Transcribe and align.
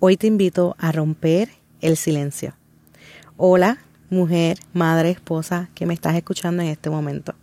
Hoy 0.00 0.16
te 0.16 0.28
invito 0.28 0.76
a 0.78 0.92
romper 0.92 1.48
el 1.80 1.96
silencio. 1.96 2.54
Hola, 3.36 3.78
mujer, 4.10 4.56
madre, 4.72 5.10
esposa 5.10 5.70
que 5.74 5.86
me 5.86 5.94
estás 5.94 6.14
escuchando 6.14 6.62
en 6.62 6.68
este 6.68 6.88
momento. 6.88 7.34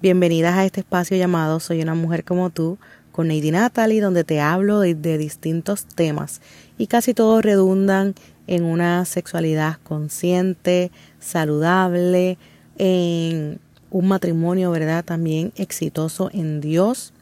Bienvenidas 0.00 0.54
a 0.54 0.64
este 0.64 0.80
espacio 0.80 1.14
llamado 1.18 1.60
Soy 1.60 1.82
una 1.82 1.94
mujer 1.94 2.24
como 2.24 2.48
tú 2.48 2.78
con 3.12 3.28
Neidy 3.28 3.50
Natalie, 3.50 4.00
donde 4.00 4.24
te 4.24 4.40
hablo 4.40 4.80
de, 4.80 4.94
de 4.94 5.18
distintos 5.18 5.84
temas 5.84 6.40
y 6.78 6.86
casi 6.86 7.12
todos 7.12 7.44
redundan 7.44 8.14
en 8.46 8.64
una 8.64 9.04
sexualidad 9.04 9.76
consciente, 9.82 10.90
saludable, 11.18 12.38
en 12.78 13.60
un 13.90 14.08
matrimonio, 14.08 14.70
¿verdad? 14.70 15.04
También 15.04 15.52
exitoso 15.56 16.30
en 16.32 16.62
Dios. 16.62 17.12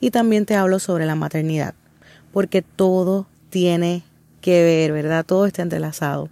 Y 0.00 0.10
también 0.10 0.44
te 0.44 0.56
hablo 0.56 0.80
sobre 0.80 1.06
la 1.06 1.14
maternidad, 1.14 1.74
porque 2.32 2.62
todo 2.62 3.28
tiene 3.50 4.02
que 4.48 4.64
ver, 4.64 4.92
¿verdad? 4.92 5.26
Todo 5.26 5.44
está 5.44 5.60
entrelazado. 5.60 6.30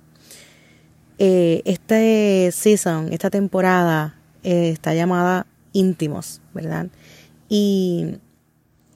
Eh, 1.19 1.61
este 1.67 2.51
season, 2.51 3.13
esta 3.13 3.29
temporada 3.29 4.19
eh, 4.43 4.71
está 4.71 4.95
llamada 4.95 5.47
íntimos, 5.75 6.41
¿verdad? 6.55 6.87
Y 7.51 8.17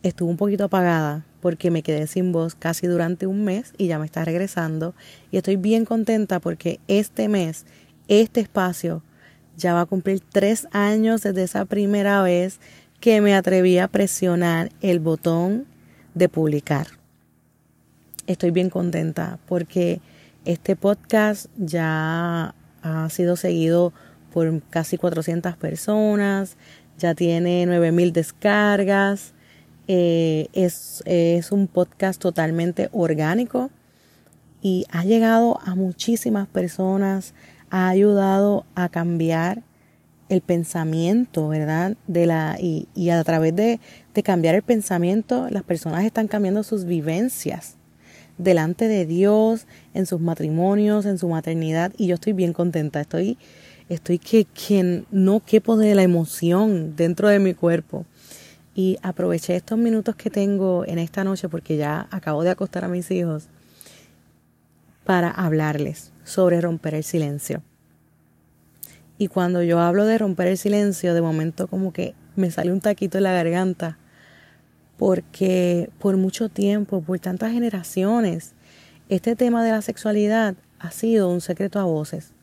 estuvo 0.02 0.30
un 0.30 0.38
poquito 0.38 0.64
apagada 0.64 1.26
porque 1.42 1.70
me 1.70 1.82
quedé 1.82 2.06
sin 2.06 2.32
voz 2.32 2.54
casi 2.54 2.86
durante 2.86 3.26
un 3.26 3.44
mes 3.44 3.74
y 3.76 3.88
ya 3.88 3.98
me 3.98 4.06
está 4.06 4.24
regresando. 4.24 4.94
Y 5.30 5.36
estoy 5.36 5.56
bien 5.56 5.84
contenta 5.84 6.40
porque 6.40 6.80
este 6.88 7.28
mes, 7.28 7.66
este 8.08 8.40
espacio, 8.40 9.02
ya 9.58 9.74
va 9.74 9.82
a 9.82 9.86
cumplir 9.86 10.20
tres 10.20 10.66
años 10.72 11.20
desde 11.24 11.42
esa 11.42 11.66
primera 11.66 12.22
vez 12.22 12.58
que 13.00 13.20
me 13.20 13.34
atreví 13.34 13.76
a 13.76 13.88
presionar 13.88 14.70
el 14.80 14.98
botón 14.98 15.66
de 16.14 16.30
publicar 16.30 16.99
estoy 18.30 18.52
bien 18.52 18.70
contenta 18.70 19.38
porque 19.46 20.00
este 20.44 20.76
podcast 20.76 21.46
ya 21.56 22.54
ha 22.82 23.10
sido 23.10 23.36
seguido 23.36 23.92
por 24.32 24.62
casi 24.70 24.96
400 24.96 25.56
personas, 25.56 26.56
ya 26.96 27.14
tiene 27.14 27.66
9000 27.66 28.12
descargas, 28.12 29.34
eh, 29.88 30.46
es, 30.52 31.02
es 31.06 31.50
un 31.50 31.66
podcast 31.66 32.20
totalmente 32.20 32.88
orgánico 32.92 33.70
y 34.62 34.86
ha 34.92 35.04
llegado 35.04 35.58
a 35.64 35.74
muchísimas 35.74 36.46
personas, 36.46 37.34
ha 37.70 37.88
ayudado 37.88 38.64
a 38.76 38.88
cambiar 38.88 39.62
el 40.28 40.40
pensamiento, 40.42 41.48
¿verdad? 41.48 41.96
De 42.06 42.26
la, 42.26 42.56
y, 42.60 42.86
y 42.94 43.10
a 43.10 43.24
través 43.24 43.56
de, 43.56 43.80
de 44.14 44.22
cambiar 44.22 44.54
el 44.54 44.62
pensamiento, 44.62 45.48
las 45.50 45.64
personas 45.64 46.04
están 46.04 46.28
cambiando 46.28 46.62
sus 46.62 46.84
vivencias 46.84 47.79
delante 48.42 48.88
de 48.88 49.06
Dios, 49.06 49.66
en 49.94 50.06
sus 50.06 50.20
matrimonios, 50.20 51.04
en 51.06 51.18
su 51.18 51.28
maternidad, 51.28 51.92
y 51.96 52.06
yo 52.06 52.14
estoy 52.14 52.32
bien 52.32 52.52
contenta, 52.52 53.00
estoy, 53.00 53.38
estoy 53.88 54.18
que, 54.18 54.46
que 54.46 55.04
no 55.10 55.40
quepo 55.40 55.76
de 55.76 55.94
la 55.94 56.02
emoción 56.02 56.96
dentro 56.96 57.28
de 57.28 57.38
mi 57.38 57.54
cuerpo. 57.54 58.06
Y 58.74 58.98
aproveché 59.02 59.56
estos 59.56 59.78
minutos 59.78 60.16
que 60.16 60.30
tengo 60.30 60.84
en 60.86 60.98
esta 60.98 61.22
noche, 61.22 61.48
porque 61.48 61.76
ya 61.76 62.08
acabo 62.10 62.42
de 62.42 62.50
acostar 62.50 62.84
a 62.84 62.88
mis 62.88 63.10
hijos, 63.10 63.48
para 65.04 65.30
hablarles 65.30 66.12
sobre 66.24 66.60
romper 66.60 66.94
el 66.94 67.04
silencio. 67.04 67.62
Y 69.18 69.28
cuando 69.28 69.62
yo 69.62 69.80
hablo 69.80 70.06
de 70.06 70.16
romper 70.16 70.48
el 70.48 70.56
silencio, 70.56 71.12
de 71.12 71.20
momento 71.20 71.66
como 71.66 71.92
que 71.92 72.14
me 72.36 72.50
sale 72.50 72.72
un 72.72 72.80
taquito 72.80 73.18
en 73.18 73.24
la 73.24 73.32
garganta 73.32 73.98
porque 75.00 75.88
por 75.98 76.18
mucho 76.18 76.50
tiempo, 76.50 77.00
por 77.00 77.18
tantas 77.18 77.52
generaciones, 77.52 78.52
este 79.08 79.34
tema 79.34 79.64
de 79.64 79.70
la 79.70 79.80
sexualidad 79.80 80.56
ha 80.78 80.90
sido 80.90 81.30
un 81.30 81.40
secreto 81.40 81.80
a 81.80 81.84
voces. 81.84 82.34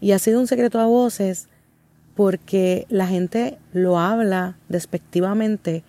Y 0.00 0.12
ha 0.12 0.20
sido 0.20 0.38
un 0.38 0.46
secreto 0.46 0.78
a 0.78 0.86
voces 0.86 1.48
porque 2.14 2.86
la 2.88 3.08
gente 3.08 3.58
lo 3.72 3.98
habla 3.98 4.56
despectivamente, 4.68 5.82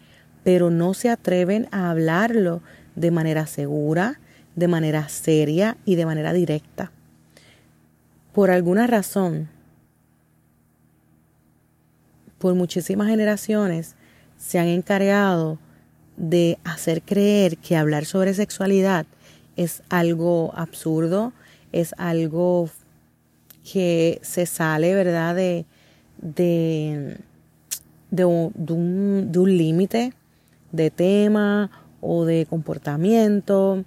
pero 0.44 0.72
no 0.72 0.96
se 0.96 1.12
atreven 1.12 1.68
a 1.70 1.92
hablarlo 1.92 2.64
de 2.96 3.12
manera 3.12 3.46
segura, 3.46 4.20
de 4.56 4.68
manera 4.68 5.08
seria 5.10 5.78
y 5.86 5.94
de 5.94 6.08
manera 6.08 6.34
directa. 6.34 6.92
Por 8.34 8.50
alguna 8.50 8.88
razón, 8.88 9.48
por 12.40 12.56
muchísimas 12.56 13.10
generaciones, 13.10 13.96
se 14.40 14.58
han 14.58 14.70
encargado 14.70 15.60
de 16.18 16.58
hacer 16.64 17.02
creer 17.02 17.58
que 17.58 17.76
hablar 17.76 18.06
sobre 18.06 18.34
sexualidad 18.34 19.06
es 19.56 19.84
algo 19.90 20.54
absurdo, 20.56 21.34
es 21.72 21.94
algo 21.98 22.70
que 23.72 24.20
se 24.22 24.46
sale, 24.46 24.94
¿verdad?, 24.94 25.36
de, 25.36 25.66
de, 26.22 27.18
de 28.12 28.26
un, 28.26 29.58
límite 29.58 30.14
de 30.72 30.90
tema 30.92 31.72
o 32.02 32.26
de 32.26 32.46
comportamiento, 32.46 33.84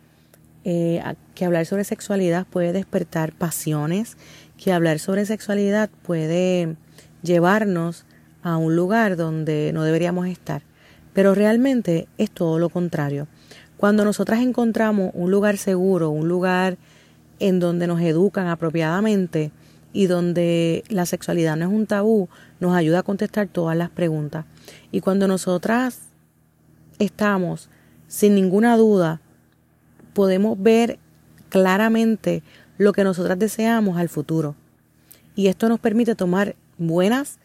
eh, 0.64 1.03
que 1.34 1.44
hablar 1.44 1.66
sobre 1.66 1.84
sexualidad 1.84 2.47
puede 2.47 2.72
despertar 2.72 3.32
pasiones, 3.32 4.16
que 4.56 4.72
hablar 4.72 4.98
sobre 4.98 5.26
sexualidad 5.26 5.91
puede 6.03 6.76
llevarnos 7.22 8.04
a 8.43 8.56
un 8.56 8.75
lugar 8.75 9.16
donde 9.16 9.70
no 9.75 9.84
deberíamos 9.84 10.26
estar. 10.28 10.62
Pero 11.16 11.34
realmente 11.34 12.09
es 12.19 12.31
todo 12.31 12.59
lo 12.59 12.69
contrario. 12.69 13.27
Cuando 13.78 14.04
nosotras 14.04 14.41
encontramos 14.41 15.12
un 15.15 15.31
lugar 15.31 15.56
seguro, 15.56 16.10
un 16.10 16.28
lugar 16.28 16.77
en 17.38 17.59
donde 17.59 17.87
nos 17.87 18.03
educan 18.03 18.49
apropiadamente 18.49 19.50
y 19.94 20.09
donde 20.09 20.84
la 20.91 21.06
sexualidad 21.06 21.56
no 21.56 21.65
es 21.65 21.72
un 21.72 21.87
tabú, 21.87 22.28
nos 22.60 22.76
ayuda 22.76 22.99
a 22.99 23.03
contestar 23.03 23.49
todas 23.49 23.78
las 23.78 23.88
preguntas. 23.88 24.44
Y 24.93 25.00
cuando 25.00 25.26
nosotras 25.26 26.00
estamos 26.99 27.71
sin 28.09 28.34
ninguna 28.34 28.76
duda, 28.76 29.22
podemos 30.12 30.62
ver 30.62 30.99
claramente 31.49 32.43
lo 32.76 32.93
que 32.93 33.05
nosotras 33.05 33.38
deseamos 33.38 33.97
al 33.97 34.10
futuro. 34.10 34.55
Y 35.34 35.47
esto 35.47 35.71
nos 35.71 35.81
permite 35.81 36.15
tomar 36.15 36.56
buenas 36.76 37.38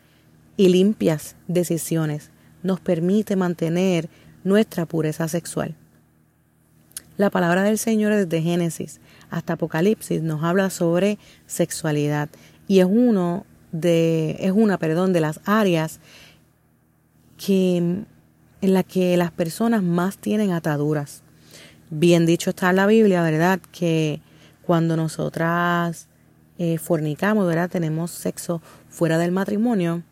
y 0.57 0.67
limpias 0.67 1.37
decisiones 1.47 2.31
nos 2.63 2.79
permite 2.79 3.35
mantener 3.35 4.09
nuestra 4.43 4.85
pureza 4.85 5.27
sexual. 5.27 5.75
La 7.17 7.29
palabra 7.29 7.63
del 7.63 7.77
Señor 7.77 8.15
desde 8.15 8.41
Génesis 8.41 8.99
hasta 9.29 9.53
Apocalipsis 9.53 10.21
nos 10.21 10.43
habla 10.43 10.69
sobre 10.69 11.19
sexualidad 11.45 12.29
y 12.67 12.79
es 12.79 12.87
uno 12.89 13.45
de 13.71 14.37
es 14.39 14.51
una, 14.51 14.77
perdón, 14.77 15.13
de 15.13 15.21
las 15.21 15.39
áreas 15.45 15.99
que 17.37 17.77
en 17.77 18.73
la 18.73 18.83
que 18.83 19.17
las 19.17 19.31
personas 19.31 19.83
más 19.83 20.17
tienen 20.17 20.51
ataduras. 20.51 21.23
Bien 21.89 22.25
dicho 22.25 22.51
está 22.51 22.69
en 22.69 22.77
la 22.77 22.87
Biblia, 22.87 23.21
¿verdad? 23.21 23.59
Que 23.71 24.21
cuando 24.61 24.95
nosotras 24.95 26.07
eh, 26.57 26.77
fornicamos, 26.77 27.47
¿verdad? 27.47 27.69
Tenemos 27.69 28.11
sexo 28.11 28.61
fuera 28.87 29.17
del 29.17 29.31
matrimonio, 29.31 30.03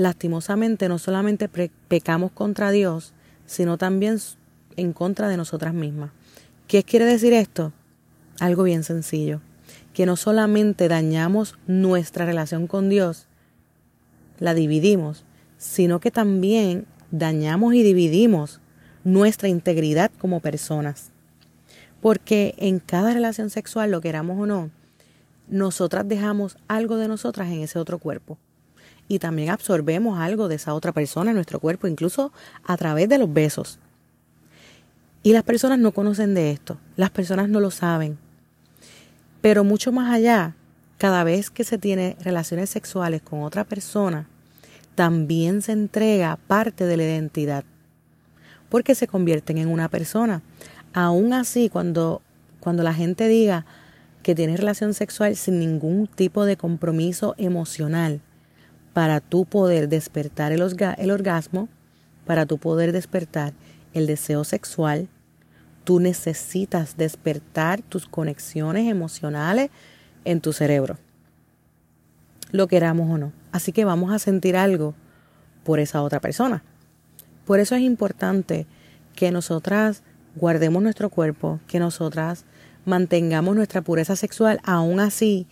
lastimosamente 0.00 0.88
no 0.88 0.98
solamente 0.98 1.50
pecamos 1.88 2.32
contra 2.32 2.70
Dios, 2.70 3.12
sino 3.44 3.76
también 3.76 4.16
en 4.76 4.94
contra 4.94 5.28
de 5.28 5.36
nosotras 5.36 5.74
mismas. 5.74 6.10
¿Qué 6.68 6.84
quiere 6.84 7.04
decir 7.04 7.34
esto? 7.34 7.74
Algo 8.38 8.62
bien 8.62 8.82
sencillo, 8.82 9.42
que 9.92 10.06
no 10.06 10.16
solamente 10.16 10.88
dañamos 10.88 11.58
nuestra 11.66 12.24
relación 12.24 12.66
con 12.66 12.88
Dios, 12.88 13.26
la 14.38 14.54
dividimos, 14.54 15.26
sino 15.58 16.00
que 16.00 16.10
también 16.10 16.86
dañamos 17.10 17.74
y 17.74 17.82
dividimos 17.82 18.60
nuestra 19.04 19.48
integridad 19.48 20.10
como 20.18 20.40
personas. 20.40 21.10
Porque 22.00 22.54
en 22.56 22.78
cada 22.78 23.12
relación 23.12 23.50
sexual, 23.50 23.90
lo 23.90 24.00
queramos 24.00 24.40
o 24.40 24.46
no, 24.46 24.70
nosotras 25.46 26.08
dejamos 26.08 26.56
algo 26.68 26.96
de 26.96 27.08
nosotras 27.08 27.48
en 27.48 27.60
ese 27.60 27.78
otro 27.78 27.98
cuerpo 27.98 28.38
y 29.10 29.18
también 29.18 29.50
absorbemos 29.50 30.20
algo 30.20 30.46
de 30.46 30.54
esa 30.54 30.72
otra 30.72 30.92
persona 30.92 31.32
en 31.32 31.34
nuestro 31.34 31.58
cuerpo, 31.58 31.88
incluso 31.88 32.32
a 32.64 32.76
través 32.76 33.08
de 33.08 33.18
los 33.18 33.30
besos. 33.30 33.80
Y 35.24 35.32
las 35.32 35.42
personas 35.42 35.80
no 35.80 35.90
conocen 35.90 36.32
de 36.32 36.52
esto, 36.52 36.78
las 36.94 37.10
personas 37.10 37.48
no 37.48 37.58
lo 37.58 37.72
saben. 37.72 38.18
Pero 39.40 39.64
mucho 39.64 39.90
más 39.90 40.14
allá, 40.14 40.54
cada 40.96 41.24
vez 41.24 41.50
que 41.50 41.64
se 41.64 41.76
tiene 41.76 42.16
relaciones 42.20 42.70
sexuales 42.70 43.20
con 43.20 43.42
otra 43.42 43.64
persona, 43.64 44.28
también 44.94 45.60
se 45.60 45.72
entrega 45.72 46.38
parte 46.46 46.86
de 46.86 46.96
la 46.96 47.02
identidad, 47.02 47.64
porque 48.68 48.94
se 48.94 49.08
convierten 49.08 49.58
en 49.58 49.70
una 49.70 49.88
persona. 49.88 50.40
Aún 50.92 51.32
así, 51.32 51.68
cuando, 51.68 52.22
cuando 52.60 52.84
la 52.84 52.94
gente 52.94 53.26
diga 53.26 53.66
que 54.22 54.36
tiene 54.36 54.56
relación 54.56 54.94
sexual 54.94 55.34
sin 55.34 55.58
ningún 55.58 56.06
tipo 56.06 56.44
de 56.44 56.56
compromiso 56.56 57.34
emocional, 57.38 58.20
para 58.92 59.20
tú 59.20 59.44
poder 59.44 59.88
despertar 59.88 60.52
el, 60.52 60.62
orgasmo, 60.62 61.68
para 62.26 62.46
tú 62.46 62.58
poder 62.58 62.92
despertar 62.92 63.52
el 63.92 64.06
deseo 64.06 64.44
sexual, 64.44 65.08
tú 65.84 66.00
necesitas 66.00 66.96
despertar 66.96 67.82
tus 67.82 68.06
conexiones 68.06 68.88
emocionales 68.88 69.70
en 70.24 70.40
tu 70.40 70.52
cerebro, 70.52 70.98
lo 72.52 72.66
queramos 72.68 73.10
o 73.10 73.18
no. 73.18 73.32
Así 73.52 73.72
que 73.72 73.84
vamos 73.84 74.12
a 74.12 74.18
sentir 74.18 74.56
algo 74.56 74.94
por 75.64 75.80
esa 75.80 76.02
otra 76.02 76.20
persona. 76.20 76.62
Por 77.44 77.60
eso 77.60 77.74
es 77.74 77.82
importante 77.82 78.66
que 79.14 79.30
nosotras 79.30 80.02
guardemos 80.36 80.82
nuestro 80.82 81.10
cuerpo, 81.10 81.60
que 81.66 81.78
nosotras 81.78 82.44
mantengamos 82.84 83.56
nuestra 83.56 83.82
pureza 83.82 84.16
sexual, 84.16 84.60
aún 84.64 85.00
así, 85.00 85.46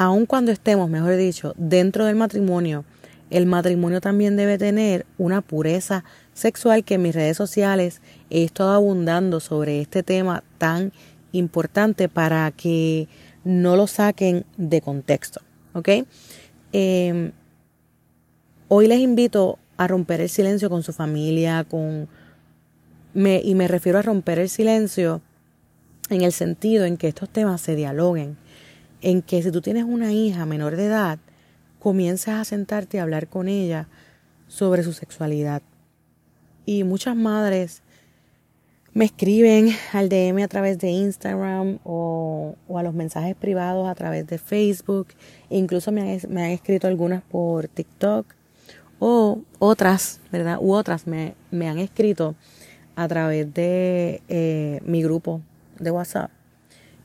aun 0.00 0.24
cuando 0.24 0.50
estemos, 0.50 0.88
mejor 0.88 1.14
dicho, 1.16 1.52
dentro 1.58 2.06
del 2.06 2.16
matrimonio, 2.16 2.86
el 3.28 3.44
matrimonio 3.44 4.00
también 4.00 4.34
debe 4.34 4.56
tener 4.56 5.04
una 5.18 5.42
pureza 5.42 6.04
sexual 6.32 6.84
que 6.84 6.94
en 6.94 7.02
mis 7.02 7.14
redes 7.14 7.36
sociales 7.36 8.00
he 8.30 8.42
estado 8.42 8.70
abundando 8.70 9.40
sobre 9.40 9.82
este 9.82 10.02
tema 10.02 10.42
tan 10.56 10.94
importante 11.32 12.08
para 12.08 12.50
que 12.50 13.08
no 13.44 13.76
lo 13.76 13.86
saquen 13.86 14.46
de 14.56 14.80
contexto. 14.80 15.42
¿Ok? 15.74 15.90
Em, 16.72 17.32
hoy 18.68 18.86
les 18.88 19.00
invito 19.00 19.58
a 19.76 19.86
romper 19.86 20.22
el 20.22 20.30
silencio 20.30 20.70
con 20.70 20.82
su 20.82 20.94
familia, 20.94 21.64
con 21.64 22.08
me, 23.12 23.42
y 23.44 23.54
me 23.54 23.68
refiero 23.68 23.98
a 23.98 24.02
romper 24.02 24.38
el 24.38 24.48
silencio 24.48 25.20
en 26.08 26.22
el 26.22 26.32
sentido 26.32 26.86
en 26.86 26.96
que 26.96 27.08
estos 27.08 27.28
temas 27.28 27.60
se 27.60 27.76
dialoguen, 27.76 28.38
en 29.02 29.22
que 29.22 29.42
si 29.42 29.50
tú 29.50 29.60
tienes 29.60 29.84
una 29.84 30.12
hija 30.12 30.46
menor 30.46 30.76
de 30.76 30.86
edad, 30.86 31.18
comiences 31.78 32.28
a 32.28 32.44
sentarte 32.44 32.98
a 32.98 33.02
hablar 33.02 33.28
con 33.28 33.48
ella 33.48 33.88
sobre 34.48 34.82
su 34.82 34.92
sexualidad. 34.92 35.62
Y 36.66 36.84
muchas 36.84 37.16
madres 37.16 37.82
me 38.92 39.04
escriben 39.04 39.70
al 39.92 40.08
DM 40.08 40.42
a 40.42 40.48
través 40.48 40.78
de 40.78 40.90
Instagram 40.90 41.78
o, 41.84 42.56
a 42.74 42.82
los 42.82 42.94
mensajes 42.94 43.36
privados 43.36 43.88
a 43.88 43.94
través 43.94 44.26
de 44.26 44.38
Facebook. 44.38 45.08
Incluso 45.48 45.92
me 45.92 46.00
han, 46.00 46.20
me 46.28 46.44
han, 46.44 46.50
escrito 46.50 46.86
algunas 46.88 47.22
por 47.22 47.68
TikTok 47.68 48.26
o 48.98 49.40
otras, 49.58 50.20
¿verdad? 50.32 50.58
U 50.60 50.72
otras 50.72 51.06
me, 51.06 51.34
me 51.50 51.68
han 51.68 51.78
escrito 51.78 52.34
a 52.96 53.08
través 53.08 53.52
de 53.54 54.22
eh, 54.28 54.80
mi 54.84 55.02
grupo 55.02 55.40
de 55.78 55.90
WhatsApp. 55.90 56.30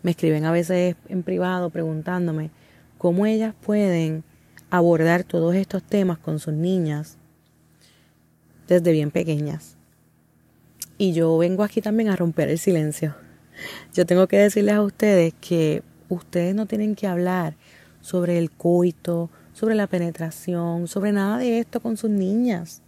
Me 0.05 0.11
escriben 0.11 0.45
a 0.45 0.51
veces 0.51 0.95
en 1.09 1.23
privado 1.23 1.71
preguntándome 1.71 2.51
cómo 2.99 3.25
ellas 3.25 3.55
pueden 3.59 4.23
abordar 4.69 5.23
todos 5.23 5.55
estos 5.55 5.81
temas 5.81 6.19
con 6.19 6.37
sus 6.37 6.53
niñas 6.53 7.17
desde 8.67 8.91
bien 8.91 9.09
pequeñas. 9.09 9.77
Y 10.99 11.13
yo 11.13 11.35
vengo 11.39 11.63
aquí 11.63 11.81
también 11.81 12.09
a 12.09 12.15
romper 12.15 12.49
el 12.49 12.59
silencio. 12.59 13.15
Yo 13.95 14.05
tengo 14.05 14.27
que 14.27 14.37
decirles 14.37 14.75
a 14.75 14.83
ustedes 14.83 15.33
que 15.41 15.81
ustedes 16.07 16.53
no 16.53 16.67
tienen 16.67 16.93
que 16.93 17.07
hablar 17.07 17.55
sobre 18.01 18.37
el 18.37 18.51
coito, 18.51 19.31
sobre 19.53 19.73
la 19.73 19.87
penetración, 19.87 20.87
sobre 20.87 21.13
nada 21.13 21.39
de 21.39 21.57
esto 21.57 21.79
con 21.79 21.97
sus 21.97 22.11
niñas, 22.11 22.83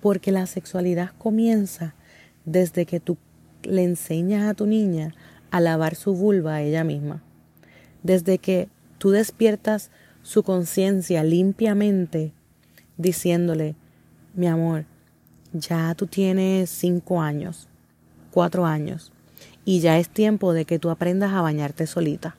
porque 0.00 0.30
la 0.30 0.46
sexualidad 0.46 1.10
comienza 1.18 1.96
desde 2.44 2.86
que 2.86 3.00
tú 3.00 3.16
le 3.64 3.82
enseñas 3.82 4.48
a 4.48 4.54
tu 4.54 4.66
niña 4.66 5.12
a 5.52 5.60
lavar 5.60 5.94
su 5.94 6.14
vulva 6.14 6.54
a 6.54 6.62
ella 6.62 6.82
misma, 6.82 7.22
desde 8.02 8.38
que 8.38 8.68
tú 8.98 9.10
despiertas 9.10 9.90
su 10.22 10.42
conciencia 10.42 11.22
limpiamente 11.22 12.32
diciéndole, 12.96 13.76
mi 14.34 14.46
amor, 14.46 14.86
ya 15.52 15.94
tú 15.94 16.06
tienes 16.06 16.70
cinco 16.70 17.20
años, 17.20 17.68
cuatro 18.30 18.64
años, 18.64 19.12
y 19.64 19.80
ya 19.80 19.98
es 19.98 20.08
tiempo 20.08 20.54
de 20.54 20.64
que 20.64 20.78
tú 20.78 20.88
aprendas 20.88 21.32
a 21.32 21.42
bañarte 21.42 21.86
solita. 21.86 22.36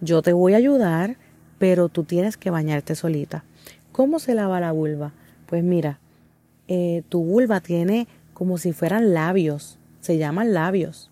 Yo 0.00 0.22
te 0.22 0.32
voy 0.32 0.54
a 0.54 0.58
ayudar, 0.58 1.18
pero 1.58 1.90
tú 1.90 2.04
tienes 2.04 2.38
que 2.38 2.50
bañarte 2.50 2.94
solita. 2.94 3.44
¿Cómo 3.92 4.18
se 4.18 4.34
lava 4.34 4.60
la 4.60 4.72
vulva? 4.72 5.12
Pues 5.46 5.62
mira, 5.62 6.00
eh, 6.68 7.02
tu 7.10 7.22
vulva 7.22 7.60
tiene 7.60 8.08
como 8.32 8.56
si 8.56 8.72
fueran 8.72 9.12
labios, 9.12 9.78
se 10.00 10.16
llaman 10.16 10.54
labios. 10.54 11.10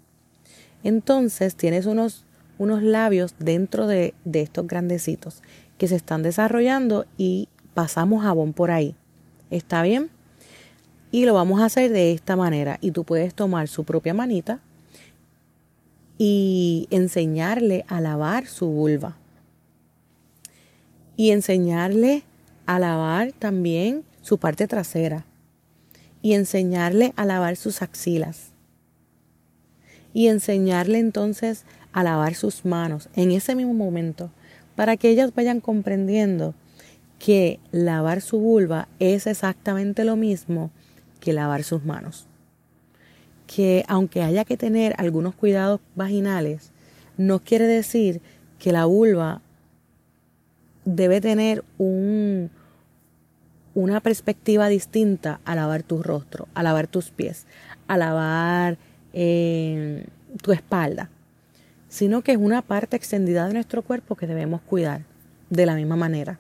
Entonces 0.85 1.55
tienes 1.57 1.87
unos, 1.87 2.25
unos 2.59 2.83
labios 2.83 3.35
dentro 3.39 3.87
de, 3.87 4.15
de 4.25 4.43
estos 4.43 4.67
grandecitos 4.67 5.43
que 5.79 5.89
se 5.89 5.97
están 5.97 6.23
desarrollando 6.23 7.07
y 7.17 7.49
pasamos 7.75 8.23
jabón 8.23 8.53
por 8.53 8.71
ahí. 8.71 8.95
¿Está 9.51 9.83
bien? 9.83 10.11
Y 11.11 11.27
lo 11.27 11.35
vamos 11.35 11.61
a 11.61 11.67
hacer 11.67 11.93
de 11.93 12.13
esta 12.13 12.37
manera. 12.37 12.79
Y 12.81 12.93
tú 12.93 13.05
puedes 13.05 13.35
tomar 13.35 13.69
su 13.69 13.85
propia 13.85 14.15
manita 14.15 14.61
y 16.17 16.87
enseñarle 16.91 17.85
a 17.89 18.01
lavar 18.01 18.47
su 18.47 18.69
vulva. 18.69 19.17
Y 21.17 21.33
enseñarle 21.33 22.23
a 22.65 22.79
lavar 22.79 23.33
también 23.33 24.05
su 24.23 24.39
parte 24.39 24.67
trasera. 24.69 25.27
Y 26.23 26.35
enseñarle 26.35 27.13
a 27.17 27.25
lavar 27.25 27.57
sus 27.57 27.83
axilas. 27.83 28.52
Y 30.15 30.29
enseñarle 30.29 30.99
entonces 30.99 31.65
a 31.93 32.03
lavar 32.03 32.35
sus 32.35 32.65
manos 32.65 33.09
en 33.15 33.31
ese 33.31 33.55
mismo 33.55 33.75
momento 33.75 34.31
para 34.77 34.97
que 34.97 35.11
ellas 35.11 35.35
vayan 35.35 35.61
comprendiendo 35.61 36.55
que 37.19 37.61
lavar 37.71 38.21
su 38.21 38.39
vulva 38.41 38.89
es 38.99 39.27
exactamente 39.27 40.05
lo 40.05 40.17
mismo 40.17 40.71
que 41.21 41.33
lavar 41.33 41.63
sus 41.63 41.85
manos. 41.85 42.27
Que 43.47 43.85
aunque 43.87 44.23
haya 44.23 44.45
que 44.45 44.57
tener 44.57 44.95
algunos 44.99 45.35
cuidados 45.35 45.81
vaginales, 45.95 46.73
no 47.17 47.41
quiere 47.41 47.67
decir 47.67 48.21
que 48.59 48.73
la 48.73 48.87
vulva 48.87 49.41
debe 50.85 51.21
tener 51.21 51.65
un, 51.79 52.51
una 53.75 54.01
perspectiva 54.01 54.69
distinta 54.69 55.41
a 55.45 55.55
lavar 55.55 55.83
tu 55.83 56.03
rostro, 56.03 56.49
a 56.55 56.63
lavar 56.63 56.89
tus 56.89 57.11
pies, 57.11 57.47
a 57.87 57.97
lavar 57.99 58.79
tu 59.13 60.53
espalda, 60.53 61.11
sino 61.89 62.23
que 62.23 62.33
es 62.33 62.39
una 62.39 62.63
parte 62.63 62.97
extendida 62.97 63.47
de 63.47 63.55
nuestro 63.55 63.83
cuerpo 63.83 64.17
que 64.17 64.27
debemos 64.27 64.61
cuidar 64.63 65.03
de 65.51 65.67
la 65.67 65.75
misma 65.75 65.97
manera. 65.97 66.39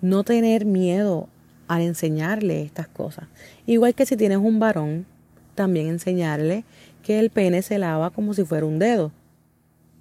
No 0.00 0.22
tener 0.22 0.64
miedo 0.64 1.28
al 1.68 1.82
enseñarle 1.82 2.62
estas 2.62 2.86
cosas. 2.86 3.26
Igual 3.66 3.94
que 3.94 4.06
si 4.06 4.16
tienes 4.16 4.38
un 4.38 4.58
varón, 4.58 5.06
también 5.54 5.88
enseñarle 5.88 6.64
que 7.02 7.18
el 7.18 7.30
pene 7.30 7.62
se 7.62 7.78
lava 7.78 8.10
como 8.10 8.34
si 8.34 8.44
fuera 8.44 8.66
un 8.66 8.78
dedo. 8.78 9.10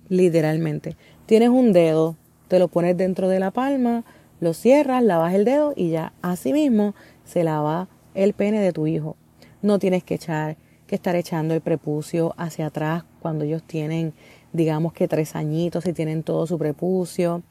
Literalmente. 0.10 0.96
Tienes 1.26 1.50
un 1.50 1.74
dedo, 1.74 2.16
te 2.48 2.60
lo 2.60 2.68
pones 2.68 2.96
dentro 2.98 3.28
de 3.28 3.40
la 3.40 3.50
palma, 3.50 4.04
lo 4.40 4.54
cierras, 4.54 5.04
lavas 5.04 5.34
el 5.34 5.46
dedo 5.46 5.74
y 5.76 5.90
ya 5.90 6.14
así 6.22 6.54
mismo 6.54 6.94
se 7.24 7.44
lava 7.44 7.88
el 8.14 8.34
pene 8.34 8.60
de 8.60 8.74
tu 8.74 8.86
hijo. 8.86 9.16
No 9.62 9.80
tienes 9.80 10.04
que 10.04 10.16
echar, 10.16 10.58
que 10.88 10.96
estar 10.96 11.16
echando 11.16 11.54
el 11.54 11.62
prepucio 11.62 12.34
hacia 12.38 12.68
atrás 12.68 13.04
cuando 13.22 13.44
ellos 13.44 13.64
tienen, 13.64 14.14
digamos 14.54 14.94
que 14.94 15.08
tres 15.08 15.36
añitos 15.36 15.86
y 15.86 15.94
tienen 15.94 16.24
todo 16.24 16.46
su 16.48 16.58
prepucio. 16.58 17.44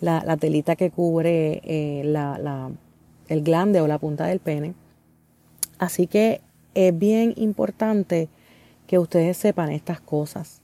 La, 0.00 0.36
telita 0.36 0.74
que 0.74 0.90
cubre 0.90 1.60
eh, 1.64 2.02
la, 2.04 2.70
el 3.28 3.42
glande 3.42 3.80
o 3.80 3.86
la 3.86 3.98
punta 3.98 4.26
del 4.26 4.40
pene. 4.40 4.74
Así 5.78 6.08
que 6.08 6.40
es 6.74 6.96
bien 6.98 7.34
importante 7.36 8.28
que 8.88 8.98
ustedes 8.98 9.36
sepan 9.36 9.70
estas 9.70 10.00
cosas 10.00 10.60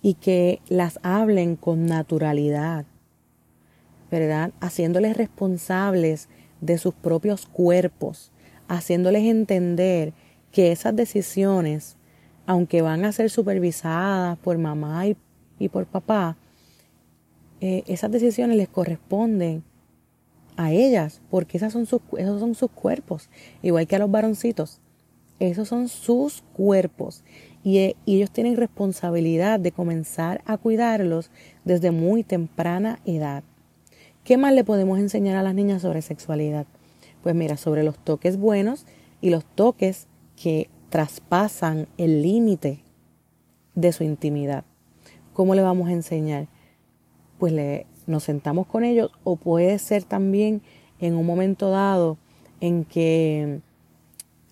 y 0.00 0.14
que 0.14 0.60
las 0.68 0.98
hablen 1.02 1.56
con 1.56 1.86
naturalidad, 1.86 2.86
¿verdad? 4.10 4.52
Haciéndoles 4.60 5.16
responsables 5.16 6.28
de 6.60 6.78
sus 6.78 6.94
propios 6.94 7.46
cuerpos, 7.46 8.32
haciéndoles 8.68 9.24
entender 9.24 10.14
que 10.56 10.72
esas 10.72 10.96
decisiones, 10.96 11.98
aunque 12.46 12.80
van 12.80 13.04
a 13.04 13.12
ser 13.12 13.28
supervisadas 13.28 14.38
por 14.38 14.56
mamá 14.56 15.04
y, 15.58 15.68
por 15.68 15.84
papá, 15.84 16.38
eh, 17.60 17.84
esas 17.86 18.10
decisiones 18.10 18.56
les 18.56 18.66
corresponden 18.66 19.62
a 20.56 20.72
ellas, 20.72 21.20
porque 21.28 21.58
esas 21.58 21.74
son 21.74 21.84
sus, 21.84 22.00
esos 22.16 22.40
son 22.40 22.54
sus 22.54 22.70
cuerpos, 22.70 23.28
igual 23.60 23.86
que 23.86 23.96
a 23.96 23.98
los 23.98 24.10
varoncitos. 24.10 24.80
Esos 25.40 25.68
son 25.68 25.90
sus 25.90 26.42
cuerpos 26.54 27.22
y, 27.62 27.94
y 28.06 28.16
ellos 28.16 28.30
tienen 28.30 28.56
responsabilidad 28.56 29.60
de 29.60 29.72
comenzar 29.72 30.40
a 30.46 30.56
cuidarlos 30.56 31.30
desde 31.66 31.90
muy 31.90 32.22
temprana 32.22 32.98
edad. 33.04 33.44
¿Qué 34.24 34.38
más 34.38 34.54
le 34.54 34.64
podemos 34.64 34.98
enseñar 35.00 35.36
a 35.36 35.42
las 35.42 35.54
niñas 35.54 35.82
sobre 35.82 36.00
sexualidad? 36.00 36.64
Pues 37.22 37.34
mira, 37.34 37.58
sobre 37.58 37.82
los 37.82 37.98
toques 37.98 38.38
buenos 38.38 38.86
y 39.20 39.28
los 39.28 39.44
toques 39.44 40.08
que 40.40 40.68
traspasan 40.90 41.88
el 41.98 42.22
límite 42.22 42.80
de 43.74 43.92
su 43.92 44.04
intimidad. 44.04 44.64
¿Cómo 45.32 45.54
le 45.54 45.62
vamos 45.62 45.88
a 45.88 45.92
enseñar? 45.92 46.48
Pues 47.38 47.52
le 47.52 47.86
nos 48.06 48.22
sentamos 48.22 48.66
con 48.66 48.84
ellos 48.84 49.10
o 49.24 49.36
puede 49.36 49.78
ser 49.78 50.04
también 50.04 50.62
en 51.00 51.16
un 51.16 51.26
momento 51.26 51.70
dado 51.70 52.18
en 52.60 52.84
que 52.84 53.60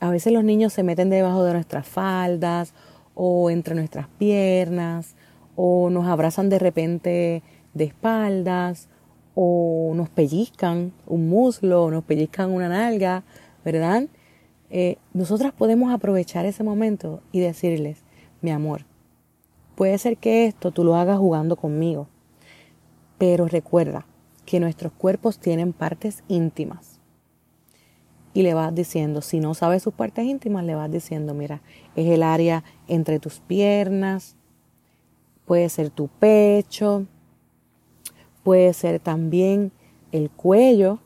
a 0.00 0.10
veces 0.10 0.32
los 0.32 0.44
niños 0.44 0.72
se 0.72 0.82
meten 0.82 1.08
debajo 1.08 1.44
de 1.44 1.54
nuestras 1.54 1.86
faldas 1.86 2.74
o 3.14 3.50
entre 3.50 3.74
nuestras 3.74 4.08
piernas 4.18 5.14
o 5.56 5.88
nos 5.88 6.06
abrazan 6.06 6.48
de 6.48 6.58
repente 6.58 7.42
de 7.74 7.84
espaldas 7.84 8.88
o 9.34 9.92
nos 9.94 10.08
pellizcan 10.10 10.92
un 11.06 11.28
muslo 11.28 11.84
o 11.84 11.90
nos 11.90 12.04
pellizcan 12.04 12.50
una 12.50 12.68
nalga, 12.68 13.22
¿verdad? 13.64 14.04
Eh, 14.76 14.98
nosotras 15.12 15.52
podemos 15.52 15.92
aprovechar 15.92 16.46
ese 16.46 16.64
momento 16.64 17.22
y 17.30 17.38
decirles, 17.38 18.02
mi 18.42 18.50
amor, 18.50 18.84
puede 19.76 19.96
ser 19.98 20.16
que 20.16 20.46
esto 20.46 20.72
tú 20.72 20.82
lo 20.82 20.96
hagas 20.96 21.16
jugando 21.16 21.54
conmigo, 21.54 22.08
pero 23.16 23.46
recuerda 23.46 24.04
que 24.44 24.58
nuestros 24.58 24.90
cuerpos 24.90 25.38
tienen 25.38 25.72
partes 25.72 26.24
íntimas. 26.26 26.98
Y 28.32 28.42
le 28.42 28.54
vas 28.54 28.74
diciendo, 28.74 29.22
si 29.22 29.38
no 29.38 29.54
sabes 29.54 29.84
sus 29.84 29.94
partes 29.94 30.24
íntimas, 30.24 30.64
le 30.64 30.74
vas 30.74 30.90
diciendo, 30.90 31.34
mira, 31.34 31.62
es 31.94 32.08
el 32.08 32.24
área 32.24 32.64
entre 32.88 33.20
tus 33.20 33.38
piernas, 33.38 34.34
puede 35.44 35.68
ser 35.68 35.90
tu 35.90 36.08
pecho, 36.08 37.06
puede 38.42 38.72
ser 38.72 38.98
también 38.98 39.70
el 40.10 40.30
cuello, 40.30 40.98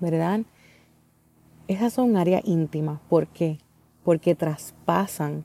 ¿verdad? 0.00 0.40
Esas 1.66 1.92
son 1.94 2.16
áreas 2.16 2.42
íntimas. 2.44 3.00
¿Por 3.08 3.26
qué? 3.28 3.58
Porque 4.02 4.34
traspasan, 4.34 5.44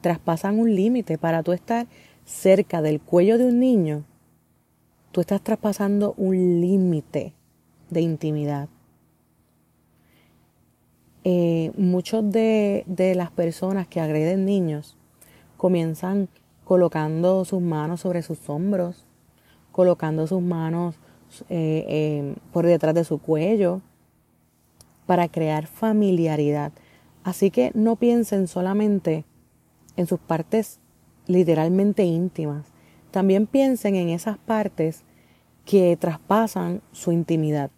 traspasan 0.00 0.58
un 0.58 0.74
límite. 0.74 1.18
Para 1.18 1.42
tú 1.42 1.52
estar 1.52 1.86
cerca 2.24 2.82
del 2.82 3.00
cuello 3.00 3.38
de 3.38 3.46
un 3.46 3.60
niño, 3.60 4.04
tú 5.12 5.20
estás 5.20 5.40
traspasando 5.42 6.14
un 6.16 6.60
límite 6.60 7.34
de 7.88 8.00
intimidad. 8.00 8.68
Eh, 11.22 11.70
muchos 11.76 12.30
de, 12.32 12.84
de 12.86 13.14
las 13.14 13.30
personas 13.30 13.86
que 13.86 14.00
agreden 14.00 14.46
niños 14.46 14.96
comienzan 15.56 16.28
colocando 16.64 17.44
sus 17.44 17.60
manos 17.60 18.00
sobre 18.00 18.22
sus 18.22 18.48
hombros, 18.48 19.04
colocando 19.70 20.26
sus 20.26 20.40
manos 20.40 20.96
eh, 21.48 21.84
eh, 21.88 22.34
por 22.52 22.66
detrás 22.66 22.94
de 22.94 23.04
su 23.04 23.18
cuello 23.18 23.82
para 25.10 25.26
crear 25.26 25.66
familiaridad. 25.66 26.70
Así 27.24 27.50
que 27.50 27.72
no 27.74 27.96
piensen 27.96 28.46
solamente 28.46 29.24
en 29.96 30.06
sus 30.06 30.20
partes 30.20 30.78
literalmente 31.26 32.04
íntimas, 32.04 32.66
también 33.10 33.48
piensen 33.48 33.96
en 33.96 34.10
esas 34.10 34.38
partes 34.38 35.02
que 35.64 35.96
traspasan 35.96 36.80
su 36.92 37.10
intimidad. 37.10 37.72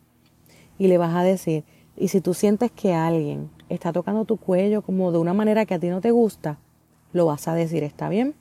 Y 0.76 0.88
le 0.88 0.98
vas 0.98 1.14
a 1.14 1.22
decir, 1.22 1.64
y 1.96 2.08
si 2.08 2.20
tú 2.20 2.34
sientes 2.34 2.70
que 2.70 2.92
alguien 2.92 3.48
está 3.70 3.94
tocando 3.94 4.26
tu 4.26 4.36
cuello 4.36 4.82
como 4.82 5.10
de 5.10 5.16
una 5.16 5.32
manera 5.32 5.64
que 5.64 5.72
a 5.72 5.78
ti 5.78 5.88
no 5.88 6.02
te 6.02 6.10
gusta, 6.10 6.58
lo 7.14 7.24
vas 7.24 7.48
a 7.48 7.54
decir, 7.54 7.82
¿está 7.82 8.10
bien? 8.10 8.34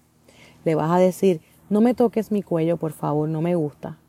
Le 0.66 0.76
vas 0.76 0.92
a 0.92 0.98
decir, 0.98 1.40
no 1.70 1.80
me 1.80 1.94
toques 1.94 2.30
mi 2.30 2.44
cuello, 2.44 2.76
por 2.76 2.92
favor, 2.92 3.30
no 3.30 3.42
me 3.42 3.56
gusta. 3.56 4.00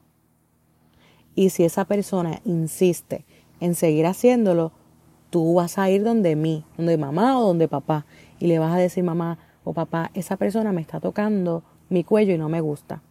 Y 1.37 1.51
si 1.51 1.63
esa 1.63 1.85
persona 1.85 2.41
insiste 2.45 3.25
en 3.63 3.77
seguir 3.77 4.07
haciéndolo, 4.07 4.73
tú 5.31 5.55
vas 5.55 5.79
a 5.79 5.89
ir 5.89 6.03
donde 6.03 6.35
mí, 6.35 6.65
donde 6.77 6.99
mamá 6.99 7.39
o 7.39 7.47
donde 7.47 7.69
papá, 7.69 8.07
y 8.41 8.49
le 8.49 8.59
vas 8.59 8.75
a 8.75 8.79
decir, 8.79 9.05
mamá 9.05 9.39
o 9.63 9.73
papá, 9.73 10.11
esa 10.15 10.37
persona 10.37 10.73
me 10.73 10.81
está 10.81 10.99
tocando 10.99 11.63
mi 11.89 12.03
cuello 12.03 12.35
y 12.35 12.39
no 12.39 12.49
me 12.49 12.61
gusta. 12.61 13.03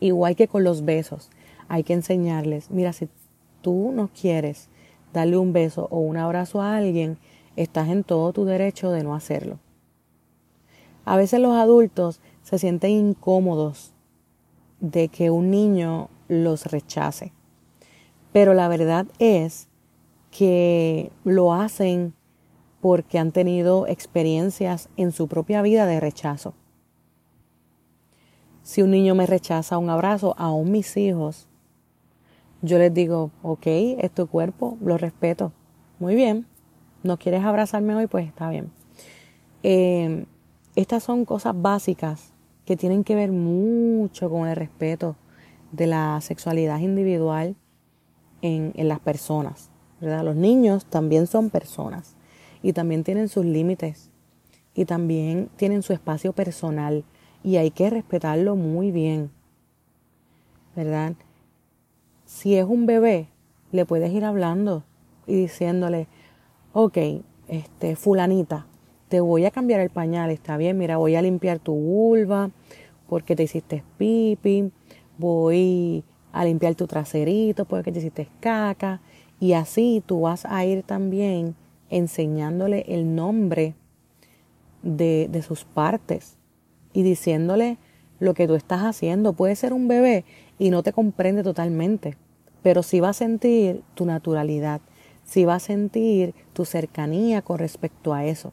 Igual 0.00 0.34
que 0.34 0.48
con 0.48 0.64
los 0.64 0.84
besos, 0.84 1.30
hay 1.68 1.84
que 1.84 1.92
enseñarles, 1.92 2.72
mira, 2.72 2.92
si 2.92 3.08
tú 3.62 3.92
no 3.94 4.08
quieres 4.08 4.70
darle 5.12 5.36
un 5.36 5.52
beso 5.52 5.86
o 5.92 6.00
un 6.00 6.16
abrazo 6.16 6.60
a 6.60 6.76
alguien, 6.76 7.16
estás 7.54 7.88
en 7.90 8.02
todo 8.02 8.32
tu 8.32 8.44
derecho 8.44 8.90
de 8.90 9.04
no 9.04 9.14
hacerlo. 9.14 9.60
A 11.04 11.16
veces 11.16 11.38
los 11.38 11.54
adultos 11.54 12.20
se 12.42 12.58
sienten 12.58 12.90
incómodos 12.90 13.94
de 14.80 15.08
que 15.08 15.30
un 15.30 15.52
niño 15.52 16.08
los 16.26 16.66
rechace. 16.66 17.32
Pero 18.32 18.54
la 18.54 18.68
verdad 18.68 19.06
es 19.18 19.68
que 20.30 21.10
lo 21.24 21.52
hacen 21.54 22.14
porque 22.80 23.18
han 23.18 23.32
tenido 23.32 23.86
experiencias 23.86 24.88
en 24.96 25.12
su 25.12 25.28
propia 25.28 25.62
vida 25.62 25.86
de 25.86 26.00
rechazo. 26.00 26.54
Si 28.62 28.82
un 28.82 28.90
niño 28.90 29.14
me 29.14 29.26
rechaza 29.26 29.78
un 29.78 29.90
abrazo, 29.90 30.34
aún 30.36 30.70
mis 30.70 30.96
hijos, 30.96 31.48
yo 32.60 32.78
les 32.78 32.92
digo, 32.92 33.30
ok, 33.42 33.66
es 33.66 34.10
tu 34.10 34.26
cuerpo, 34.26 34.76
lo 34.80 34.98
respeto. 34.98 35.52
Muy 35.98 36.14
bien, 36.14 36.46
no 37.02 37.18
quieres 37.18 37.44
abrazarme 37.44 37.94
hoy, 37.94 38.06
pues 38.06 38.26
está 38.26 38.50
bien. 38.50 38.70
Eh, 39.62 40.26
estas 40.76 41.02
son 41.02 41.24
cosas 41.24 41.54
básicas 41.60 42.32
que 42.64 42.76
tienen 42.76 43.04
que 43.04 43.14
ver 43.14 43.32
mucho 43.32 44.28
con 44.28 44.46
el 44.46 44.54
respeto 44.54 45.16
de 45.72 45.86
la 45.86 46.20
sexualidad 46.20 46.78
individual 46.78 47.56
en, 48.42 48.72
las 48.76 49.00
personas. 49.00 49.70
¿verdad? 50.00 50.24
Los 50.24 50.36
niños 50.36 50.84
también 50.84 51.26
son 51.26 51.50
personas 51.50 52.14
y 52.62 52.72
también 52.72 53.04
tienen 53.04 53.28
sus 53.28 53.44
límites 53.44 54.10
y 54.74 54.84
también 54.84 55.48
tienen 55.56 55.82
su 55.82 55.92
espacio 55.92 56.32
personal 56.32 57.04
y 57.42 57.56
hay 57.56 57.70
que 57.70 57.90
respetarlo 57.90 58.56
muy 58.56 58.92
bien. 58.92 59.30
¿Verdad? 60.76 61.14
Si 62.24 62.56
es 62.56 62.64
un 62.64 62.86
bebé, 62.86 63.28
le 63.72 63.84
puedes 63.84 64.12
ir 64.12 64.24
hablando 64.24 64.84
y 65.26 65.34
diciéndole, 65.34 66.06
ok, 66.72 66.98
este, 67.48 67.96
fulanita, 67.96 68.66
te 69.08 69.20
voy 69.20 69.46
a 69.46 69.50
cambiar 69.50 69.80
el 69.80 69.90
pañal, 69.90 70.30
está 70.30 70.56
bien, 70.56 70.78
mira, 70.78 70.98
voy 70.98 71.16
a 71.16 71.22
limpiar 71.22 71.58
tu 71.58 71.74
vulva 71.74 72.50
porque 73.08 73.34
te 73.34 73.44
hiciste 73.44 73.82
pipi, 73.96 74.70
voy 75.16 76.04
a 76.38 76.44
limpiar 76.44 76.76
tu 76.76 76.86
traserito 76.86 77.64
porque 77.64 77.90
te 77.90 77.98
hiciste 77.98 78.28
caca 78.38 79.00
y 79.40 79.54
así 79.54 80.04
tú 80.06 80.20
vas 80.20 80.44
a 80.46 80.64
ir 80.64 80.84
también 80.84 81.56
enseñándole 81.90 82.84
el 82.86 83.16
nombre 83.16 83.74
de, 84.84 85.28
de 85.32 85.42
sus 85.42 85.64
partes 85.64 86.38
y 86.92 87.02
diciéndole 87.02 87.76
lo 88.20 88.34
que 88.34 88.46
tú 88.46 88.54
estás 88.54 88.82
haciendo. 88.82 89.32
Puede 89.32 89.56
ser 89.56 89.72
un 89.72 89.88
bebé 89.88 90.24
y 90.60 90.70
no 90.70 90.84
te 90.84 90.92
comprende 90.92 91.42
totalmente, 91.42 92.16
pero 92.62 92.84
sí 92.84 93.00
va 93.00 93.08
a 93.08 93.14
sentir 93.14 93.82
tu 93.94 94.06
naturalidad, 94.06 94.80
sí 95.24 95.44
va 95.44 95.56
a 95.56 95.60
sentir 95.60 96.34
tu 96.52 96.64
cercanía 96.64 97.42
con 97.42 97.58
respecto 97.58 98.14
a 98.14 98.26
eso. 98.26 98.52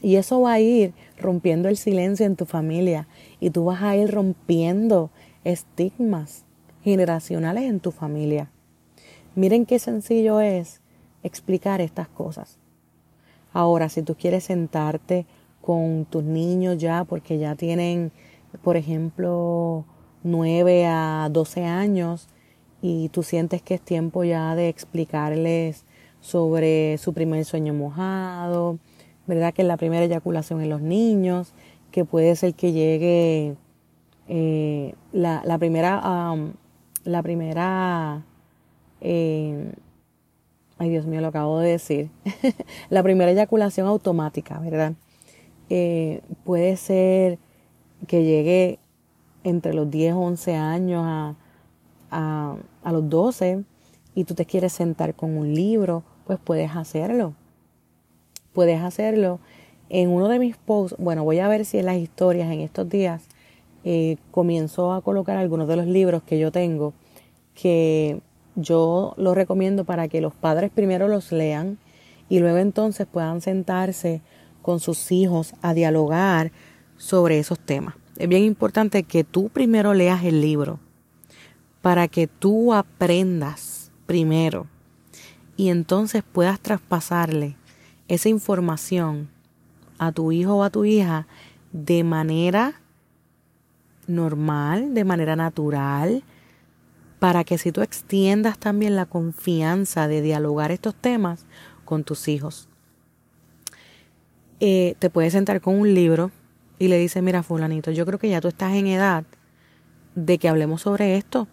Y 0.00 0.16
eso 0.16 0.40
va 0.40 0.54
a 0.54 0.60
ir 0.60 0.94
rompiendo 1.18 1.68
el 1.68 1.76
silencio 1.76 2.24
en 2.24 2.36
tu 2.36 2.46
familia 2.46 3.06
y 3.38 3.50
tú 3.50 3.66
vas 3.66 3.82
a 3.82 3.96
ir 3.96 4.10
rompiendo 4.10 5.10
estigmas 5.44 6.46
generacionales 6.82 7.64
en 7.64 7.80
tu 7.80 7.90
familia. 7.90 8.50
Miren 9.34 9.66
qué 9.66 9.78
sencillo 9.78 10.40
es 10.40 10.80
explicar 11.22 11.80
estas 11.80 12.08
cosas. 12.08 12.58
Ahora, 13.52 13.88
si 13.88 14.02
tú 14.02 14.14
quieres 14.14 14.44
sentarte 14.44 15.26
con 15.60 16.06
tus 16.06 16.24
niños 16.24 16.78
ya, 16.78 17.04
porque 17.04 17.38
ya 17.38 17.54
tienen, 17.54 18.12
por 18.62 18.76
ejemplo, 18.76 19.84
9 20.22 20.86
a 20.86 21.28
12 21.30 21.64
años, 21.64 22.28
y 22.82 23.08
tú 23.10 23.22
sientes 23.22 23.60
que 23.62 23.74
es 23.74 23.80
tiempo 23.80 24.24
ya 24.24 24.54
de 24.54 24.68
explicarles 24.68 25.84
sobre 26.20 26.98
su 26.98 27.12
primer 27.12 27.44
sueño 27.44 27.74
mojado, 27.74 28.78
¿verdad? 29.26 29.52
Que 29.52 29.62
es 29.62 29.68
la 29.68 29.76
primera 29.76 30.04
eyaculación 30.04 30.62
en 30.62 30.70
los 30.70 30.80
niños, 30.80 31.52
que 31.90 32.04
puede 32.04 32.36
ser 32.36 32.54
que 32.54 32.72
llegue 32.72 33.56
eh, 34.28 34.94
la, 35.12 35.42
la, 35.44 35.58
primera, 35.58 36.00
la 37.04 37.22
primera, 37.22 38.22
eh, 39.00 39.72
ay 40.78 40.90
Dios 40.90 41.06
mío, 41.06 41.20
lo 41.20 41.28
acabo 41.28 41.58
de 41.58 41.70
decir, 41.70 42.10
la 42.90 43.02
primera 43.02 43.30
eyaculación 43.30 43.86
automática, 43.86 44.58
¿verdad? 44.58 44.94
Eh, 45.68 46.22
puede 46.44 46.76
ser 46.76 47.38
que 48.06 48.24
llegue 48.24 48.78
entre 49.44 49.74
los 49.74 49.90
10 49.90 50.14
o 50.14 50.20
11 50.20 50.56
años 50.56 51.04
a, 51.06 51.34
a, 52.10 52.56
a 52.82 52.92
los 52.92 53.08
12 53.08 53.64
y 54.14 54.24
tú 54.24 54.34
te 54.34 54.44
quieres 54.44 54.72
sentar 54.72 55.14
con 55.14 55.36
un 55.36 55.54
libro, 55.54 56.02
pues 56.26 56.38
puedes 56.42 56.74
hacerlo 56.74 57.34
puedes 58.52 58.80
hacerlo 58.82 59.40
en 59.88 60.10
uno 60.10 60.28
de 60.28 60.38
mis 60.38 60.56
posts. 60.56 60.96
Bueno, 60.98 61.24
voy 61.24 61.38
a 61.38 61.48
ver 61.48 61.64
si 61.64 61.78
en 61.78 61.86
las 61.86 61.96
historias 61.96 62.50
en 62.50 62.60
estos 62.60 62.88
días 62.88 63.22
eh, 63.84 64.16
comienzo 64.30 64.92
a 64.92 65.02
colocar 65.02 65.36
algunos 65.36 65.68
de 65.68 65.76
los 65.76 65.86
libros 65.86 66.22
que 66.22 66.38
yo 66.38 66.52
tengo 66.52 66.92
que 67.54 68.20
yo 68.56 69.14
los 69.16 69.34
recomiendo 69.34 69.84
para 69.84 70.08
que 70.08 70.20
los 70.20 70.34
padres 70.34 70.70
primero 70.70 71.08
los 71.08 71.32
lean 71.32 71.78
y 72.28 72.38
luego 72.38 72.58
entonces 72.58 73.06
puedan 73.06 73.40
sentarse 73.40 74.22
con 74.62 74.80
sus 74.80 75.10
hijos 75.12 75.54
a 75.62 75.74
dialogar 75.74 76.52
sobre 76.96 77.38
esos 77.38 77.58
temas. 77.58 77.94
Es 78.16 78.28
bien 78.28 78.44
importante 78.44 79.02
que 79.02 79.24
tú 79.24 79.48
primero 79.48 79.94
leas 79.94 80.24
el 80.24 80.40
libro 80.40 80.78
para 81.80 82.08
que 82.08 82.26
tú 82.26 82.74
aprendas 82.74 83.90
primero 84.06 84.66
y 85.56 85.70
entonces 85.70 86.22
puedas 86.22 86.60
traspasarle 86.60 87.56
esa 88.08 88.28
información 88.28 89.30
a 89.98 90.12
tu 90.12 90.32
hijo 90.32 90.56
o 90.56 90.62
a 90.62 90.70
tu 90.70 90.84
hija 90.84 91.26
de 91.72 92.04
manera 92.04 92.79
normal, 94.10 94.94
de 94.94 95.04
manera 95.04 95.36
natural, 95.36 96.22
para 97.18 97.44
que 97.44 97.58
si 97.58 97.72
tú 97.72 97.82
extiendas 97.82 98.58
también 98.58 98.96
la 98.96 99.06
confianza 99.06 100.08
de 100.08 100.22
dialogar 100.22 100.72
estos 100.72 100.94
temas 100.94 101.46
con 101.84 102.04
tus 102.04 102.28
hijos. 102.28 102.68
Eh, 104.60 104.94
te 104.98 105.10
puedes 105.10 105.32
sentar 105.32 105.60
con 105.60 105.78
un 105.78 105.94
libro 105.94 106.30
y 106.78 106.88
le 106.88 106.98
dices, 106.98 107.22
mira 107.22 107.42
fulanito, 107.42 107.90
yo 107.90 108.06
creo 108.06 108.18
que 108.18 108.28
ya 108.28 108.40
tú 108.40 108.48
estás 108.48 108.74
en 108.74 108.86
edad 108.86 109.24
de 110.14 110.38
que 110.38 110.48
hablemos 110.48 110.82
sobre 110.82 111.16
esto, 111.16 111.48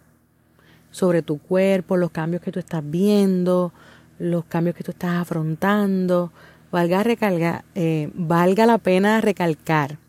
sobre 0.91 1.21
tu 1.21 1.37
cuerpo, 1.37 1.97
los 1.97 2.11
cambios 2.11 2.41
que 2.41 2.51
tú 2.51 2.59
estás 2.59 2.81
viendo, 2.83 3.73
los 4.19 4.45
cambios 4.45 4.75
que 4.75 4.83
tú 4.83 4.91
estás 4.91 5.17
afrontando. 5.17 6.31
Valga, 6.71 7.03
recalga, 7.03 7.63
eh, 7.75 8.09
valga 8.13 8.65
la 8.65 8.77
pena 8.77 9.21
recalcar 9.21 9.99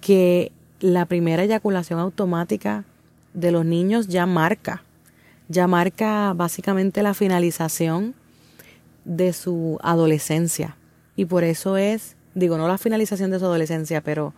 que 0.00 0.52
la 0.80 1.04
primera 1.04 1.44
eyaculación 1.44 1.98
automática 1.98 2.84
de 3.34 3.52
los 3.52 3.64
niños 3.64 4.08
ya 4.08 4.26
marca, 4.26 4.82
ya 5.48 5.66
marca 5.66 6.32
básicamente 6.34 7.02
la 7.02 7.14
finalización 7.14 8.14
de 9.04 9.32
su 9.32 9.78
adolescencia. 9.82 10.76
Y 11.16 11.26
por 11.26 11.44
eso 11.44 11.76
es, 11.76 12.16
digo, 12.34 12.56
no 12.56 12.66
la 12.66 12.78
finalización 12.78 13.30
de 13.30 13.38
su 13.38 13.44
adolescencia, 13.44 14.00
pero, 14.00 14.32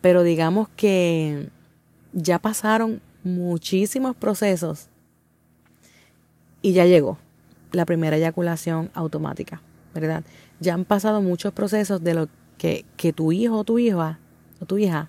pero 0.00 0.22
digamos 0.22 0.68
que 0.76 1.48
ya 2.12 2.38
pasaron 2.38 3.00
muchísimos 3.24 4.14
procesos 4.14 4.88
y 6.62 6.72
ya 6.72 6.86
llegó 6.86 7.18
la 7.72 7.84
primera 7.84 8.16
eyaculación 8.16 8.90
automática, 8.94 9.60
¿verdad? 9.94 10.24
Ya 10.60 10.74
han 10.74 10.84
pasado 10.84 11.20
muchos 11.20 11.52
procesos 11.52 12.02
de 12.04 12.14
lo 12.14 12.28
que, 12.58 12.84
que 12.96 13.12
tu 13.12 13.32
hijo 13.32 13.58
o 13.58 13.64
tu 13.64 13.78
hija 13.78 14.18
o 14.60 14.66
tu 14.66 14.78
hija 14.78 15.08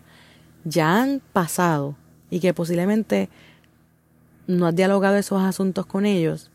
ya 0.65 1.01
han 1.01 1.21
pasado 1.31 1.95
y 2.29 2.41
que 2.41 2.53
posiblemente 2.53 3.29
no 4.47 4.67
has 4.67 4.75
dialogado 4.75 5.15
esos 5.15 5.41
asuntos 5.41 5.85
con 5.85 6.05
ellos 6.05 6.51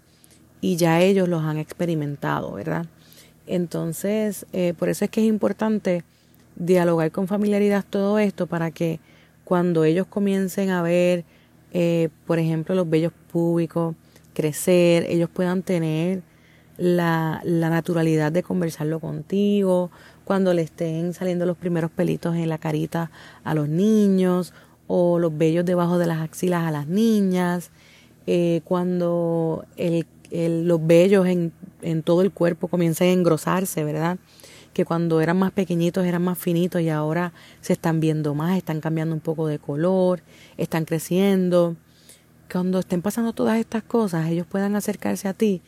y 0.60 0.76
ya 0.76 1.00
ellos 1.00 1.28
los 1.28 1.42
han 1.42 1.56
experimentado, 1.56 2.52
¿verdad? 2.52 2.86
Entonces, 3.46 4.46
eh, 4.52 4.74
por 4.78 4.88
eso 4.90 5.04
es 5.04 5.10
que 5.10 5.22
es 5.22 5.26
importante 5.26 6.04
dialogar 6.56 7.10
con 7.10 7.26
familiaridad 7.26 7.84
todo 7.88 8.18
esto 8.18 8.46
para 8.46 8.70
que 8.70 9.00
cuando 9.44 9.84
ellos 9.84 10.06
comiencen 10.06 10.70
a 10.70 10.82
ver, 10.82 11.24
eh, 11.72 12.10
por 12.26 12.38
ejemplo, 12.38 12.74
los 12.74 12.88
vellos 12.90 13.12
públicos 13.32 13.94
crecer, 14.34 15.06
ellos 15.08 15.30
puedan 15.32 15.62
tener 15.62 16.22
la 16.76 17.42
naturalidad 17.44 18.32
de 18.32 18.42
conversarlo 18.42 19.00
contigo, 19.00 19.90
cuando 20.30 20.54
le 20.54 20.62
estén 20.62 21.12
saliendo 21.12 21.44
los 21.44 21.56
primeros 21.56 21.90
pelitos 21.90 22.36
en 22.36 22.48
la 22.48 22.58
carita 22.58 23.10
a 23.42 23.52
los 23.52 23.68
niños 23.68 24.54
o 24.86 25.18
los 25.18 25.36
vellos 25.36 25.64
debajo 25.64 25.98
de 25.98 26.06
las 26.06 26.20
axilas 26.20 26.62
a 26.62 26.70
las 26.70 26.86
niñas, 26.86 27.72
eh, 28.28 28.60
cuando 28.62 29.64
el, 29.76 30.06
los 30.30 30.86
vellos 30.86 31.26
en, 31.26 31.52
todo 32.04 32.22
el 32.22 32.30
cuerpo 32.30 32.68
comienzan 32.68 33.08
a 33.08 33.10
engrosarse, 33.10 33.82
¿verdad? 33.82 34.18
que 34.72 34.84
cuando 34.84 35.20
eran 35.20 35.36
más 35.36 35.50
pequeñitos 35.50 36.06
eran 36.06 36.22
más 36.22 36.38
finitos 36.38 36.80
y 36.80 36.90
ahora 36.90 37.32
se 37.60 37.72
están 37.72 37.98
viendo 37.98 38.32
más, 38.36 38.56
están 38.56 38.80
cambiando 38.80 39.16
un 39.16 39.20
poco 39.20 39.48
de 39.48 39.58
color, 39.58 40.22
están 40.56 40.84
creciendo. 40.84 41.74
Cuando 42.52 42.78
estén 42.78 43.02
pasando 43.02 43.32
todas 43.32 43.58
estas 43.58 43.82
cosas, 43.82 44.28
ellos 44.28 44.46
puedan 44.46 44.76
acercarse 44.76 45.26
a 45.26 45.34
ti 45.34 45.60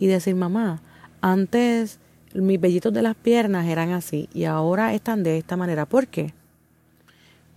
y 0.00 0.08
decir, 0.08 0.34
mamá, 0.34 0.82
antes 1.20 2.00
mis 2.34 2.60
vellitos 2.60 2.92
de 2.92 3.02
las 3.02 3.16
piernas 3.16 3.66
eran 3.66 3.90
así 3.90 4.28
y 4.34 4.44
ahora 4.44 4.94
están 4.94 5.22
de 5.22 5.38
esta 5.38 5.56
manera. 5.56 5.86
¿Por 5.86 6.06
qué? 6.08 6.34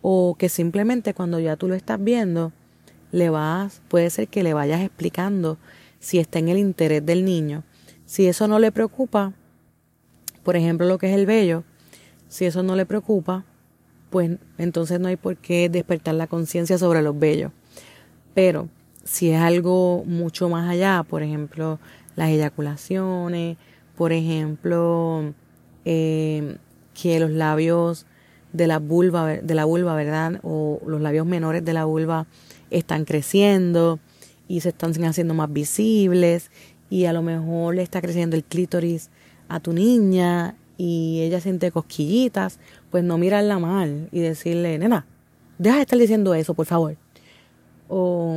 O 0.01 0.35
que 0.37 0.49
simplemente 0.49 1.13
cuando 1.13 1.39
ya 1.39 1.55
tú 1.55 1.67
lo 1.67 1.75
estás 1.75 2.03
viendo, 2.03 2.51
le 3.11 3.29
vas, 3.29 3.81
puede 3.87 4.09
ser 4.09 4.27
que 4.27 4.43
le 4.43 4.53
vayas 4.53 4.81
explicando 4.81 5.57
si 5.99 6.19
está 6.19 6.39
en 6.39 6.49
el 6.49 6.57
interés 6.57 7.05
del 7.05 7.25
niño. 7.25 7.63
Si 8.05 8.27
eso 8.27 8.47
no 8.47 8.59
le 8.59 8.71
preocupa, 8.71 9.33
por 10.43 10.55
ejemplo, 10.55 10.87
lo 10.87 10.97
que 10.97 11.09
es 11.09 11.15
el 11.15 11.25
vello, 11.25 11.63
si 12.27 12.45
eso 12.45 12.63
no 12.63 12.75
le 12.75 12.85
preocupa, 12.85 13.45
pues 14.09 14.37
entonces 14.57 14.99
no 14.99 15.07
hay 15.07 15.15
por 15.15 15.37
qué 15.37 15.69
despertar 15.69 16.15
la 16.15 16.27
conciencia 16.27 16.77
sobre 16.77 17.01
los 17.01 17.17
vellos. 17.17 17.51
Pero 18.33 18.69
si 19.03 19.31
es 19.31 19.39
algo 19.39 20.03
mucho 20.05 20.49
más 20.49 20.69
allá, 20.69 21.03
por 21.07 21.23
ejemplo, 21.23 21.79
las 22.15 22.29
eyaculaciones, 22.29 23.57
por 24.01 24.13
ejemplo, 24.13 25.31
eh, 25.85 26.57
que 26.99 27.19
los 27.19 27.29
labios 27.29 28.07
de 28.51 28.65
la 28.65 28.79
vulva, 28.79 29.27
de 29.27 29.53
la 29.53 29.63
vulva, 29.65 29.93
¿verdad? 29.93 30.39
O 30.41 30.81
los 30.87 31.01
labios 31.01 31.27
menores 31.27 31.63
de 31.63 31.73
la 31.73 31.85
vulva 31.85 32.25
están 32.71 33.05
creciendo 33.05 33.99
y 34.47 34.61
se 34.61 34.69
están 34.69 34.91
haciendo 35.05 35.35
más 35.35 35.53
visibles 35.53 36.49
y 36.89 37.05
a 37.05 37.13
lo 37.13 37.21
mejor 37.21 37.75
le 37.75 37.83
está 37.83 38.01
creciendo 38.01 38.35
el 38.35 38.43
clítoris 38.43 39.11
a 39.47 39.59
tu 39.59 39.71
niña 39.71 40.55
y 40.79 41.21
ella 41.21 41.39
siente 41.39 41.69
cosquillitas, 41.69 42.57
pues 42.89 43.03
no 43.03 43.19
mirarla 43.19 43.59
mal 43.59 44.09
y 44.11 44.21
decirle, 44.21 44.79
nena, 44.79 45.05
deja 45.59 45.75
de 45.75 45.81
estar 45.83 45.99
diciendo 45.99 46.33
eso, 46.33 46.55
por 46.55 46.65
favor. 46.65 46.97
O, 47.87 48.35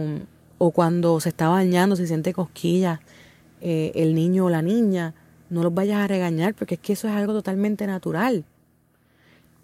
o 0.59 0.71
cuando 0.73 1.21
se 1.21 1.31
está 1.31 1.49
bañando, 1.49 1.97
se 1.97 2.07
siente 2.07 2.35
cosquillas 2.35 3.01
eh, 3.63 3.93
el 3.95 4.15
niño 4.15 4.45
o 4.45 4.51
la 4.51 4.61
niña, 4.61 5.15
no 5.51 5.63
los 5.63 5.75
vayas 5.75 5.99
a 5.99 6.07
regañar 6.07 6.55
porque 6.55 6.75
es 6.75 6.81
que 6.81 6.95
eso 6.95 7.09
es 7.09 7.15
algo 7.15 7.33
totalmente 7.33 7.87
natural. 7.87 8.45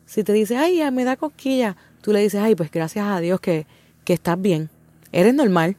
Si 0.07 0.25
te 0.25 0.33
dice, 0.33 0.57
ay, 0.57 0.83
me 0.91 1.05
da 1.05 1.17
cosquilla, 1.17 1.77
tú 2.03 2.13
le 2.13 2.21
dices, 2.21 2.41
ay, 2.41 2.55
pues 2.55 2.71
gracias 2.71 3.07
a 3.07 3.21
Dios 3.21 3.41
que, 3.41 3.67
que 4.05 4.13
estás 4.13 4.41
bien, 4.41 4.71
eres 5.13 5.35
normal, 5.35 5.77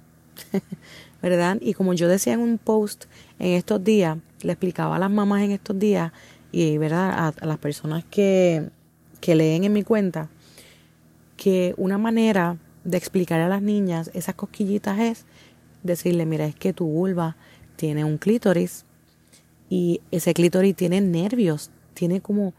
¿verdad? 1.21 1.57
Y 1.61 1.73
como 1.73 1.93
yo 1.93 2.07
decía 2.07 2.33
en 2.33 2.39
un 2.39 2.57
post 2.57 3.05
en 3.39 3.51
estos 3.53 3.83
días, 3.83 4.17
le 4.41 4.53
explicaba 4.53 4.95
a 4.95 4.99
las 4.99 5.11
mamás 5.11 5.43
en 5.43 5.51
estos 5.51 5.77
días 5.77 6.11
y, 6.51 6.77
¿verdad? 6.77 7.33
A, 7.39 7.45
las 7.45 7.57
personas 7.57 8.03
que, 8.09 8.69
que 9.19 9.35
leen 9.35 9.63
en 9.63 9.73
mi 9.73 9.83
cuenta, 9.83 10.29
que 11.37 11.73
una 11.77 11.97
manera 11.97 12.57
de 12.83 12.97
explicar 12.97 13.41
a 13.41 13.49
las 13.49 13.61
niñas 13.61 14.11
esas 14.13 14.35
cosquillitas 14.35 14.99
es 14.99 15.25
decirle, 15.83 16.25
mira, 16.25 16.45
es 16.45 16.55
que 16.55 16.73
tu 16.73 16.85
vulva 16.85 17.35
tiene 17.75 18.03
un 18.03 18.17
clítoris, 18.17 18.85
y 19.71 20.01
ese 20.11 20.33
clítoris 20.33 20.75
tiene 20.75 20.99
nervios, 20.99 21.71
tiene 21.93 22.19
como, 22.19 22.53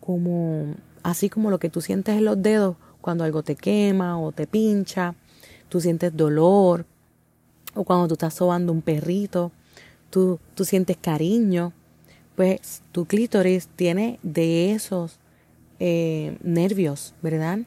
como, 0.00 0.74
así 1.04 1.30
como 1.30 1.48
lo 1.48 1.60
que 1.60 1.70
tú 1.70 1.80
sientes 1.80 2.16
en 2.16 2.24
los 2.24 2.42
dedos 2.42 2.74
cuando 3.00 3.22
algo 3.22 3.44
te 3.44 3.54
quema 3.54 4.18
o 4.18 4.32
te 4.32 4.48
pincha, 4.48 5.14
tú 5.68 5.80
sientes 5.80 6.16
dolor, 6.16 6.84
o 7.72 7.84
cuando 7.84 8.08
tú 8.08 8.14
estás 8.14 8.34
sobando 8.34 8.72
un 8.72 8.82
perrito, 8.82 9.52
tú, 10.10 10.40
tú 10.56 10.64
sientes 10.64 10.96
cariño, 10.96 11.72
pues 12.34 12.82
tu 12.90 13.04
clítoris 13.04 13.68
tiene 13.68 14.18
de 14.24 14.72
esos 14.72 15.20
eh, 15.78 16.36
nervios, 16.42 17.14
¿verdad? 17.22 17.60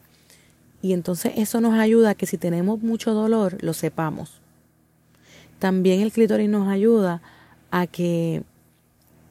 Y 0.82 0.92
entonces 0.92 1.32
eso 1.38 1.62
nos 1.62 1.80
ayuda 1.80 2.10
a 2.10 2.16
que 2.16 2.26
si 2.26 2.38
tenemos 2.38 2.82
mucho 2.82 3.14
dolor, 3.14 3.64
lo 3.64 3.72
sepamos. 3.72 4.42
También 5.58 6.02
el 6.02 6.12
clítoris 6.12 6.50
nos 6.50 6.68
ayuda 6.68 7.22
a 7.72 7.88
que 7.88 8.44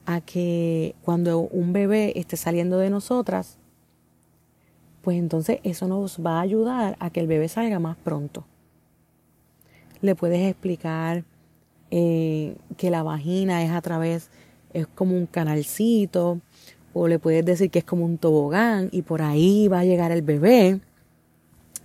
a 0.09 0.23
que 0.23 0.94
cuando 1.03 1.40
un 1.40 1.75
bebé 1.75 2.18
esté 2.18 2.38
saliendo 2.38 2.79
de 2.79 2.88
nosotras, 2.88 3.59
pues 5.03 5.18
entonces 5.18 5.61
eso 5.64 5.87
nos 5.87 6.25
va 6.25 6.38
a 6.38 6.40
ayudar 6.40 6.97
a 6.99 7.11
que 7.11 7.21
el 7.21 7.27
bebé 7.27 7.47
salga 7.47 7.79
más 7.79 7.99
pronto. 7.99 8.47
Le 10.01 10.14
puedes 10.14 10.40
explicar 10.49 11.25
eh, 11.90 12.57
que 12.79 12.90
la 12.90 13.03
vagina 13.03 13.62
es 13.62 13.71
a 13.71 13.83
través, 13.83 14.31
es 14.73 14.87
como 14.87 15.14
un 15.14 15.27
canalcito, 15.27 16.40
o 16.94 17.07
le 17.07 17.18
puedes 17.18 17.44
decir 17.44 17.71
que 17.71 17.81
es 17.81 17.85
como 17.85 18.07
un 18.07 18.16
tobogán 18.16 18.88
y 18.92 19.03
por 19.03 19.21
ahí 19.21 19.68
va 19.68 19.81
a 19.81 19.85
llegar 19.85 20.11
el 20.11 20.23
bebé, 20.23 20.81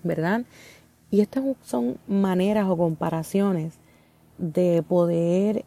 ¿verdad? 0.02 0.46
Y 1.12 1.20
estas 1.20 1.44
son 1.62 1.98
maneras 2.08 2.70
o 2.70 2.78
comparaciones 2.78 3.74
de 4.38 4.82
poder 4.82 5.66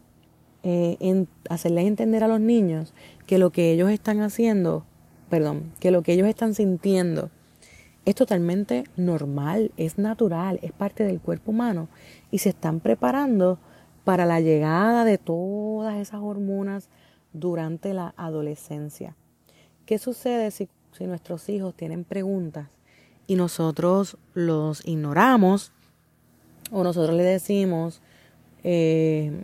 eh, 0.69 1.25
hacerles 1.49 1.85
entender 1.85 2.25
a 2.25 2.27
los 2.27 2.41
niños 2.41 2.93
que 3.25 3.37
lo 3.37 3.51
que 3.51 3.71
ellos 3.71 3.89
están 3.89 4.19
haciendo, 4.19 4.83
perdón, 5.29 5.71
que 5.79 5.91
lo 5.91 6.01
que 6.01 6.11
ellos 6.11 6.27
están 6.27 6.53
sintiendo 6.53 7.29
es 8.03 8.15
totalmente 8.15 8.83
normal, 8.97 9.71
es 9.77 9.97
natural, 9.97 10.59
es 10.61 10.73
parte 10.73 11.05
del 11.05 11.21
cuerpo 11.21 11.51
humano 11.51 11.87
y 12.31 12.39
se 12.39 12.49
están 12.49 12.81
preparando 12.81 13.59
para 14.03 14.25
la 14.25 14.41
llegada 14.41 15.05
de 15.05 15.17
todas 15.17 15.95
esas 15.95 16.19
hormonas 16.21 16.89
durante 17.31 17.93
la 17.93 18.13
adolescencia. 18.17 19.15
¿Qué 19.85 19.97
sucede 19.99 20.51
si, 20.51 20.67
si 20.91 21.05
nuestros 21.05 21.47
hijos 21.47 21.75
tienen 21.75 22.03
preguntas 22.03 22.67
y 23.25 23.35
nosotros 23.35 24.17
los 24.33 24.85
ignoramos 24.85 25.71
o 26.71 26.83
nosotros 26.83 27.15
le 27.15 27.23
decimos, 27.23 28.01
eh, 28.65 29.43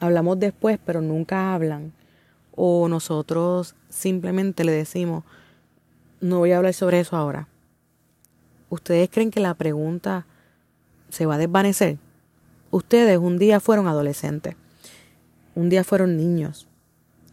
hablamos 0.00 0.38
después, 0.38 0.78
pero 0.84 1.00
nunca 1.00 1.54
hablan, 1.54 1.92
o 2.54 2.88
nosotros 2.88 3.74
simplemente 3.88 4.64
le 4.64 4.72
decimos, 4.72 5.24
no 6.20 6.38
voy 6.38 6.52
a 6.52 6.58
hablar 6.58 6.74
sobre 6.74 7.00
eso 7.00 7.16
ahora. 7.16 7.48
¿Ustedes 8.68 9.08
creen 9.10 9.30
que 9.30 9.40
la 9.40 9.54
pregunta 9.54 10.26
se 11.08 11.26
va 11.26 11.36
a 11.36 11.38
desvanecer? 11.38 11.98
Ustedes 12.70 13.18
un 13.18 13.38
día 13.38 13.60
fueron 13.60 13.86
adolescentes, 13.86 14.56
un 15.54 15.68
día 15.68 15.84
fueron 15.84 16.16
niños 16.16 16.66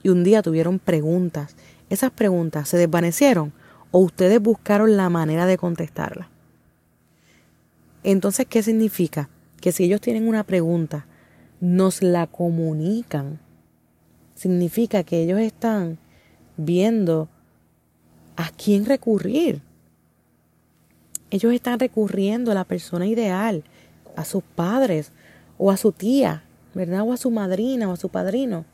y 0.03 0.09
un 0.09 0.23
día 0.23 0.41
tuvieron 0.41 0.79
preguntas. 0.79 1.55
¿Esas 1.89 2.11
preguntas 2.11 2.69
se 2.69 2.77
desvanecieron 2.77 3.53
o 3.91 3.99
ustedes 3.99 4.41
buscaron 4.41 4.95
la 4.95 5.09
manera 5.09 5.45
de 5.45 5.57
contestarlas? 5.57 6.27
Entonces, 8.03 8.45
¿qué 8.47 8.61
significa? 8.61 9.29
Que 9.61 9.71
si 9.71 9.85
ellos 9.85 10.01
tienen 10.01 10.27
una 10.27 10.43
pregunta, 10.43 11.05
nos 11.63 12.03
la 12.03 12.27
comunican. 12.27 13.39
Significa 14.35 15.05
que 15.05 15.23
ellos 15.23 15.39
están 15.39 15.97
viendo 16.57 17.29
a 18.35 18.49
quién 18.49 18.85
recurrir. 18.85 19.61
Ellos 21.29 21.53
están 21.53 21.79
recurriendo 21.79 22.51
a 22.51 22.53
la 22.53 22.65
persona 22.65 23.07
ideal, 23.07 23.63
a 24.17 24.25
sus 24.25 24.43
padres 24.43 25.13
o 25.57 25.71
a 25.71 25.77
su 25.77 25.93
tía, 25.93 26.43
¿verdad? 26.73 27.03
O 27.03 27.13
a 27.13 27.17
su 27.17 27.31
madrina 27.31 27.87
o 27.87 27.93
a 27.93 27.97
su 27.97 28.09
padrino. 28.09 28.65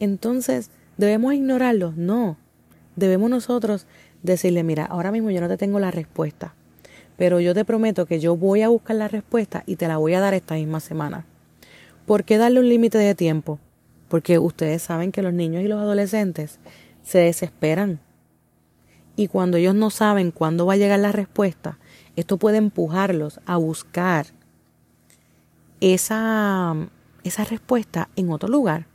Entonces, 0.00 0.70
¿debemos 0.96 1.34
ignorarlos? 1.34 1.98
No. 1.98 2.38
Debemos 2.96 3.28
nosotros 3.28 3.86
decirle, 4.22 4.62
mira, 4.62 4.86
ahora 4.86 5.12
mismo 5.12 5.30
yo 5.30 5.42
no 5.42 5.48
te 5.48 5.58
tengo 5.58 5.80
la 5.80 5.90
respuesta, 5.90 6.54
pero 7.18 7.40
yo 7.40 7.52
te 7.52 7.66
prometo 7.66 8.06
que 8.06 8.20
yo 8.20 8.38
voy 8.38 8.62
a 8.62 8.68
buscar 8.68 8.96
la 8.96 9.08
respuesta 9.08 9.64
y 9.66 9.76
te 9.76 9.86
la 9.86 9.98
voy 9.98 10.14
a 10.14 10.20
dar 10.20 10.32
esta 10.32 10.54
misma 10.54 10.80
semana. 10.80 11.26
¿Por 12.06 12.22
qué 12.22 12.38
darle 12.38 12.60
un 12.60 12.68
límite 12.68 12.98
de 12.98 13.16
tiempo? 13.16 13.58
Porque 14.08 14.38
ustedes 14.38 14.80
saben 14.82 15.10
que 15.10 15.22
los 15.22 15.32
niños 15.32 15.64
y 15.64 15.68
los 15.68 15.80
adolescentes 15.80 16.60
se 17.02 17.18
desesperan. 17.18 17.98
Y 19.16 19.26
cuando 19.26 19.56
ellos 19.56 19.74
no 19.74 19.90
saben 19.90 20.30
cuándo 20.30 20.66
va 20.66 20.74
a 20.74 20.76
llegar 20.76 21.00
la 21.00 21.10
respuesta, 21.10 21.78
esto 22.14 22.36
puede 22.36 22.58
empujarlos 22.58 23.40
a 23.44 23.56
buscar 23.56 24.26
esa, 25.80 26.76
esa 27.24 27.44
respuesta 27.44 28.08
en 28.14 28.30
otro 28.30 28.48
lugar. 28.48 28.86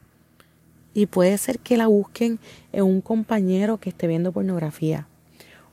Y 0.93 1.07
puede 1.07 1.37
ser 1.37 1.59
que 1.59 1.75
la 1.75 1.87
busquen 1.87 2.39
en 2.71 2.83
un 2.85 3.01
compañero 3.01 3.77
que 3.77 3.89
esté 3.89 4.07
viendo 4.07 4.31
pornografía. 4.31 5.07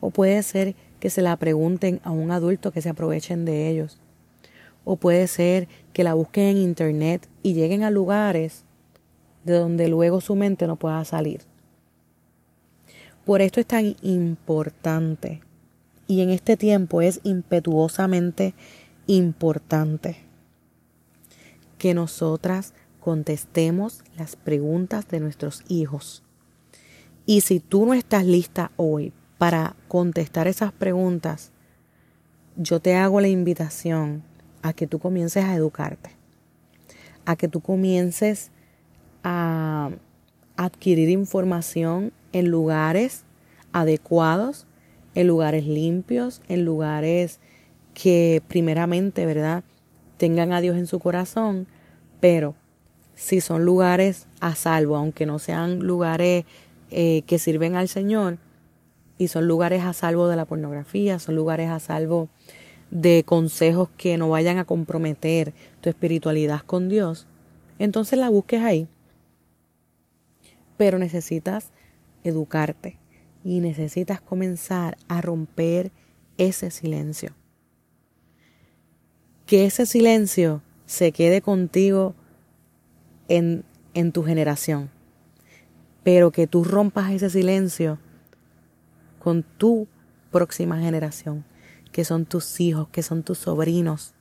O 0.01 0.11
puede 0.11 0.42
ser 0.42 0.74
que 0.98 1.09
se 1.09 1.22
la 1.22 1.37
pregunten 1.37 2.01
a 2.03 2.11
un 2.11 2.33
adulto 2.33 2.72
que 2.72 2.83
se 2.83 2.88
aprovechen 2.88 3.44
de 3.44 3.68
ellos. 3.68 4.01
O 4.90 4.96
puede 4.96 5.27
ser 5.27 5.68
que 5.92 6.03
la 6.03 6.14
busquen 6.14 6.44
en 6.44 6.57
internet 6.57 7.29
y 7.42 7.53
lleguen 7.53 7.83
a 7.83 7.90
lugares 7.90 8.64
de 9.44 9.53
donde 9.53 9.87
luego 9.88 10.22
su 10.22 10.35
mente 10.35 10.66
no 10.66 10.77
pueda 10.77 11.05
salir. 11.05 11.42
Por 13.27 13.42
esto 13.42 13.61
es 13.61 13.66
tan 13.66 13.96
importante 14.01 15.42
y 16.07 16.22
en 16.22 16.31
este 16.31 16.57
tiempo 16.57 17.03
es 17.03 17.20
impetuosamente 17.22 18.55
importante 19.07 20.16
que 21.77 21.92
nosotras 21.92 22.72
contestemos 22.98 24.03
las 24.16 24.37
preguntas 24.37 25.07
de 25.09 25.20
nuestros 25.20 25.64
hijos. 25.68 26.22
Y 27.27 27.42
si 27.42 27.61
tú 27.61 27.85
no 27.85 27.92
estás 27.92 28.24
lista 28.24 28.70
hoy 28.77 29.12
para 29.37 29.77
contestar 29.87 30.48
esas 30.48 30.72
preguntas, 30.72 31.53
yo 32.57 32.81
te 32.81 32.96
hago 32.96 33.20
la 33.20 33.29
invitación 33.29 34.22
a 34.62 34.73
que 34.73 34.87
tú 34.87 34.99
comiences 34.99 35.44
a 35.44 35.55
educarte, 35.55 36.11
a 37.25 37.37
que 37.37 37.49
tú 37.49 37.61
comiences 37.61 38.51
a 39.23 39.90
adquirir 40.57 41.09
información 41.09 42.12
en 42.33 42.51
lugares 42.51 43.25
adecuados, 43.73 44.66
en 45.14 45.27
lugares 45.27 45.66
limpios, 45.66 46.42
en 46.49 46.64
lugares 46.64 47.40
que 47.94 48.42
primeramente, 48.49 49.27
¿verdad?, 49.27 49.64
tengan 50.16 50.53
a 50.53 50.61
Dios 50.61 50.77
en 50.77 50.87
su 50.87 50.99
corazón, 50.99 51.66
pero 52.21 52.55
si 53.14 53.40
son 53.40 53.64
lugares 53.64 54.27
a 54.40 54.55
salvo, 54.55 54.97
aunque 54.97 55.27
no 55.27 55.38
sean 55.38 55.81
lugares 55.81 56.44
eh, 56.90 57.23
que 57.27 57.38
sirven 57.38 57.77
al 57.77 57.88
Señor, 57.88 58.38
y 59.18 59.29
son 59.29 59.49
lugares 59.49 59.83
a 59.85 59.92
salvo 59.92 60.29
de 60.29 60.37
la 60.37 60.44
pornografía, 60.44 61.18
son 61.18 61.35
lugares 61.35 61.68
a 61.71 61.81
salvo 61.81 62.29
de 62.90 63.22
consejos 63.24 63.88
que 63.96 64.16
no 64.16 64.31
vayan 64.31 64.59
a 64.59 64.64
comprometer 64.64 65.53
tu 65.81 65.88
espiritualidad 65.88 66.62
con 66.62 66.88
Dios, 66.88 67.27
entonces 67.79 68.18
la 68.18 68.31
busques 68.31 68.62
ahí. 68.62 68.88
Pero 70.77 70.98
necesitas 70.98 71.70
educarte 72.24 72.98
y 73.44 73.61
necesitas 73.61 74.20
comenzar 74.20 74.96
a 75.09 75.20
romper 75.20 75.90
ese 76.37 76.70
silencio. 76.70 77.35
Que 79.46 79.66
ese 79.66 79.87
silencio 79.87 80.62
se 80.87 81.12
quede 81.12 81.42
contigo 81.42 82.14
en, 83.29 83.64
en 83.94 84.12
tu 84.12 84.24
generación, 84.24 84.90
pero 86.03 86.31
que 86.31 86.46
tú 86.46 86.64
rompas 86.64 87.12
ese 87.12 87.31
silencio 87.31 87.98
con 89.18 89.42
tu 89.42 89.88
próxima 90.31 90.79
generación, 90.79 91.44
que 91.92 92.05
son 92.05 92.24
tus 92.24 92.61
hijos, 92.61 92.88
que 92.88 93.03
son 93.03 93.22
tus 93.22 93.38
sobrinos, 93.38 94.14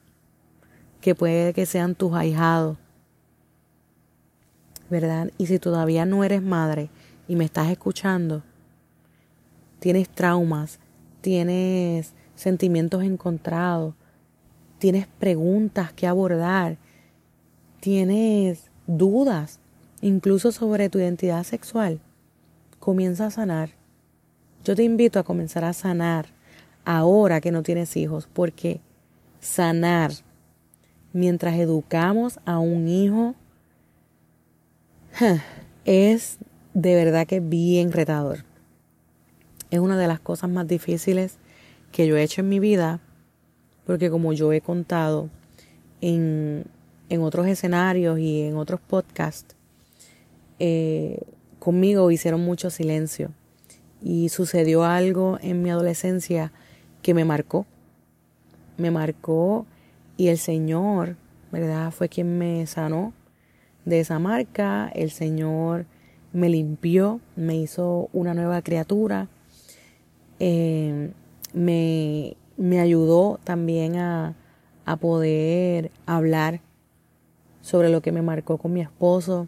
que 1.01 1.15
puede 1.15 1.53
que 1.53 1.65
sean 1.65 1.95
tus 1.95 2.13
ahijados, 2.13 2.77
¿verdad? 4.89 5.31
Y 5.37 5.47
si 5.47 5.59
todavía 5.59 6.05
no 6.05 6.23
eres 6.23 6.41
madre 6.41 6.89
y 7.27 7.35
me 7.35 7.45
estás 7.45 7.69
escuchando, 7.69 8.43
tienes 9.79 10.09
traumas, 10.09 10.79
tienes 11.21 12.13
sentimientos 12.35 13.03
encontrados, 13.03 13.93
tienes 14.79 15.07
preguntas 15.07 15.91
que 15.93 16.07
abordar, 16.07 16.77
tienes 17.79 18.69
dudas, 18.85 19.59
incluso 20.01 20.51
sobre 20.51 20.89
tu 20.89 20.99
identidad 20.99 21.43
sexual, 21.43 21.99
comienza 22.79 23.27
a 23.27 23.31
sanar. 23.31 23.71
Yo 24.63 24.75
te 24.75 24.83
invito 24.83 25.19
a 25.19 25.23
comenzar 25.23 25.63
a 25.63 25.73
sanar 25.73 26.36
ahora 26.87 27.41
que 27.41 27.51
no 27.51 27.63
tienes 27.63 27.97
hijos, 27.97 28.29
porque 28.31 28.79
sanar 29.41 30.11
mientras 31.11 31.55
educamos 31.55 32.39
a 32.45 32.59
un 32.59 32.87
hijo 32.87 33.35
es 35.85 36.37
de 36.73 36.95
verdad 36.95 37.27
que 37.27 37.41
bien 37.41 37.91
retador. 37.91 38.45
Es 39.69 39.79
una 39.79 39.97
de 39.97 40.07
las 40.07 40.21
cosas 40.21 40.49
más 40.49 40.65
difíciles 40.65 41.39
que 41.91 42.07
yo 42.07 42.15
he 42.15 42.23
hecho 42.23 42.39
en 42.39 42.47
mi 42.47 42.61
vida, 42.61 43.01
porque 43.85 44.09
como 44.09 44.31
yo 44.31 44.53
he 44.53 44.61
contado 44.61 45.29
en, 45.99 46.63
en 47.09 47.21
otros 47.21 47.47
escenarios 47.47 48.17
y 48.17 48.43
en 48.43 48.55
otros 48.55 48.79
podcasts, 48.79 49.57
eh, 50.59 51.19
conmigo 51.59 52.11
hicieron 52.11 52.45
mucho 52.45 52.69
silencio 52.69 53.33
y 54.01 54.29
sucedió 54.29 54.85
algo 54.85 55.37
en 55.41 55.61
mi 55.61 55.69
adolescencia 55.69 56.53
que 57.01 57.13
me 57.13 57.25
marcó. 57.25 57.65
Me 58.77 58.91
marcó 58.91 59.65
y 60.17 60.27
el 60.27 60.37
Señor, 60.37 61.15
¿verdad? 61.51 61.91
Fue 61.91 62.09
quien 62.09 62.37
me 62.37 62.65
sanó 62.67 63.13
de 63.85 63.99
esa 63.99 64.19
marca. 64.19 64.91
El 64.93 65.11
Señor 65.11 65.85
me 66.33 66.49
limpió, 66.49 67.19
me 67.35 67.55
hizo 67.55 68.09
una 68.13 68.33
nueva 68.33 68.61
criatura. 68.61 69.27
Eh, 70.39 71.11
me, 71.53 72.37
me, 72.57 72.79
ayudó 72.79 73.39
también 73.43 73.95
a, 73.95 74.35
a 74.85 74.97
poder 74.97 75.91
hablar 76.05 76.61
sobre 77.61 77.89
lo 77.89 78.01
que 78.01 78.11
me 78.11 78.21
marcó 78.21 78.57
con 78.57 78.73
mi 78.73 78.81
esposo, 78.81 79.47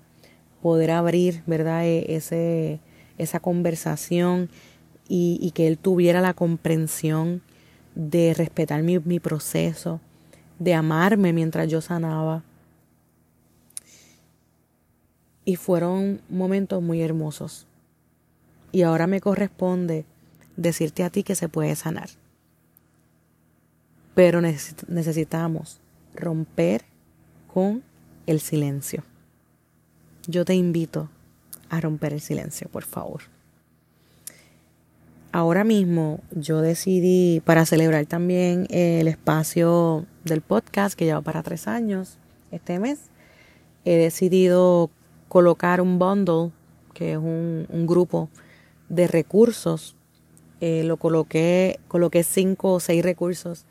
poder 0.61 0.91
abrir, 0.91 1.43
¿verdad? 1.45 1.85
E, 1.85 2.15
ese, 2.15 2.79
esa 3.17 3.39
conversación 3.39 4.49
y, 5.09 5.51
que 5.51 5.67
él 5.67 5.77
tuviera 5.77 6.21
la 6.21 6.33
comprensión 6.33 7.41
de 7.95 8.33
respetar 8.33 8.83
mi 8.83 9.19
proceso, 9.19 9.99
de 10.59 10.75
amarme 10.75 11.33
mientras 11.33 11.67
yo 11.67 11.81
sanaba. 11.81 12.43
Y 15.45 15.55
fueron 15.55 16.21
momentos 16.29 16.81
muy 16.83 17.01
hermosos. 17.01 17.65
Y 18.71 18.83
ahora 18.83 19.07
me 19.07 19.19
corresponde 19.19 20.05
decirte 20.57 21.03
a 21.03 21.09
ti 21.09 21.23
que 21.23 21.33
se 21.33 21.49
puede 21.49 21.75
sanar. 21.75 22.09
Pero 24.13 24.41
necesitamos 24.41 25.79
romper 26.13 26.83
con 27.51 27.83
el 28.27 28.41
silencio. 28.41 29.03
Yo 30.27 30.45
te 30.45 30.53
invito 30.53 31.09
a 31.69 31.81
romper 31.81 32.13
el 32.13 32.21
silencio, 32.21 32.67
por 32.69 32.83
favor. 32.83 33.21
Ahora 35.31 35.63
mismo 35.63 36.21
yo 36.31 36.61
decidí, 36.61 37.41
para 37.45 37.67
celebrar 37.67 38.07
también 38.07 38.65
el 38.71 39.07
espacio 39.07 40.07
del 40.23 40.41
podcast 40.41 40.97
que 40.97 41.05
lleva 41.05 41.21
para 41.21 41.43
tres 41.43 41.67
años 41.67 42.17
este 42.51 42.79
mes, 42.79 42.99
he 43.85 43.95
decidido 43.95 44.89
colocar 45.27 45.81
un 45.81 45.99
bundle, 45.99 46.51
que 46.95 47.11
es 47.11 47.17
un, 47.17 47.67
grupo 47.87 48.29
de 48.89 49.07
recursos 49.07 49.95
Eh, 50.61 50.83
lo 50.83 50.97
coloqué, 50.97 51.79
coloqué 51.87 52.23
cinco 52.23 52.73
o 52.73 52.79
seis 52.81 53.01
recursos 53.01 53.65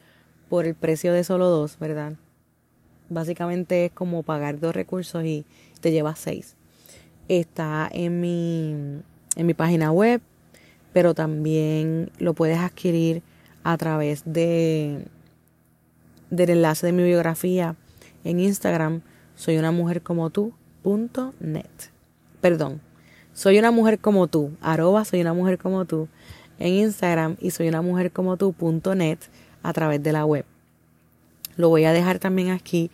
por 0.49 0.65
el 0.65 0.75
precio 0.75 1.13
de 1.13 1.23
solo 1.23 1.49
dos, 1.49 1.79
¿verdad? 1.79 2.15
Básicamente 3.11 3.87
es 3.87 3.93
como 3.93 4.23
pagar 4.23 4.59
dos 4.59 4.75
recursos 4.75 5.23
y 5.25 5.45
te 5.83 5.93
llevas 5.93 6.19
seis. 6.19 6.57
Está 7.29 7.91
en 7.93 8.23
mi, 8.23 9.03
en 9.37 9.47
mi 9.47 9.53
página 9.53 9.93
web, 9.93 10.23
pero 10.93 11.15
también 11.15 12.11
lo 12.19 12.35
puedes 12.35 12.59
adquirir 12.59 13.23
a 13.65 13.77
través 13.77 14.23
de 14.25 15.07
del 16.31 16.51
enlace 16.51 16.87
de 16.87 16.93
mi 16.93 17.03
biografía 17.05 17.77
en 18.25 18.41
Instagram, 18.41 19.01
soy 19.35 19.57
una 19.57 19.71
mujer 19.71 20.03
como 20.03 20.31
tú, 20.31 20.53
punto 20.83 21.33
net. 21.41 21.71
Perdón, 22.41 22.81
soy 23.33 23.59
una 23.59 23.71
mujer 23.71 23.99
como 23.99 24.27
tú, 24.27 24.53
arroba 24.61 25.05
soy 25.05 25.21
una 25.21 25.33
mujer 25.33 25.59
como 25.59 25.85
tú 25.85 26.09
en 26.59 26.75
Instagram 26.75 27.37
y 27.41 27.51
soy 27.51 27.69
una 27.69 27.83
mujer 27.83 28.11
como 28.11 28.37
tú, 28.37 28.53
punto 28.53 28.95
net 28.95 29.19
a 29.63 29.73
través 29.73 30.03
de 30.03 30.13
la 30.13 30.25
web. 30.25 30.45
Lo 31.57 31.69
voy 31.69 31.85
a 31.85 31.93
dejar 31.93 32.19
también 32.19 32.51
aquí 32.51 32.91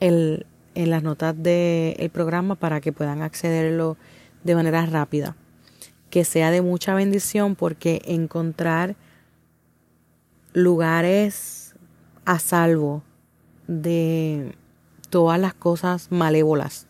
en 0.00 0.44
las 0.74 1.02
notas 1.02 1.34
del 1.40 2.10
programa 2.10 2.54
para 2.54 2.80
que 2.80 2.92
puedan 2.92 3.22
accederlo 3.22 3.96
de 4.44 4.54
manera 4.54 4.86
rápida. 4.86 5.36
Que 6.10 6.24
sea 6.24 6.50
de 6.50 6.62
mucha 6.62 6.94
bendición 6.94 7.54
porque 7.54 8.02
encontrar 8.04 8.96
lugares 10.52 11.74
a 12.24 12.38
salvo 12.38 13.02
de 13.66 14.54
todas 15.10 15.38
las 15.38 15.54
cosas 15.54 16.10
malévolas 16.10 16.86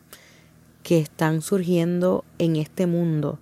que 0.83 0.99
están 0.99 1.43
surgiendo 1.43 2.25
en 2.39 2.57
este 2.57 2.87
mundo 2.87 3.39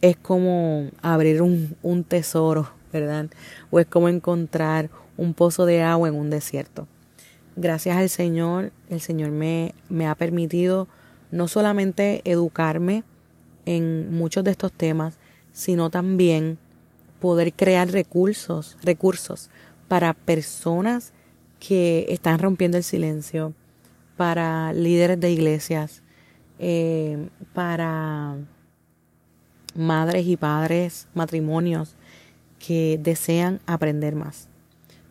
es 0.00 0.16
como 0.16 0.90
abrir 1.02 1.42
un, 1.42 1.76
un 1.82 2.04
tesoro, 2.04 2.70
¿verdad? 2.92 3.26
O 3.70 3.80
es 3.80 3.86
como 3.86 4.08
encontrar 4.08 4.90
un 5.16 5.34
pozo 5.34 5.66
de 5.66 5.82
agua 5.82 6.08
en 6.08 6.14
un 6.14 6.30
desierto. 6.30 6.86
Gracias 7.56 7.96
al 7.96 8.08
Señor, 8.08 8.72
el 8.88 9.00
Señor 9.00 9.30
me, 9.30 9.74
me 9.88 10.06
ha 10.06 10.14
permitido 10.14 10.88
no 11.30 11.48
solamente 11.48 12.22
educarme 12.24 13.04
en 13.76 14.12
muchos 14.12 14.42
de 14.42 14.50
estos 14.50 14.72
temas, 14.72 15.18
sino 15.52 15.90
también 15.90 16.58
poder 17.20 17.52
crear 17.52 17.88
recursos, 17.90 18.76
recursos 18.82 19.48
para 19.86 20.14
personas 20.14 21.12
que 21.60 22.06
están 22.08 22.40
rompiendo 22.40 22.78
el 22.78 22.82
silencio, 22.82 23.54
para 24.16 24.72
líderes 24.72 25.20
de 25.20 25.30
iglesias, 25.30 26.02
eh, 26.58 27.28
para 27.54 28.36
madres 29.74 30.26
y 30.26 30.36
padres, 30.36 31.06
matrimonios 31.14 31.94
que 32.58 32.98
desean 33.00 33.60
aprender 33.66 34.16
más, 34.16 34.48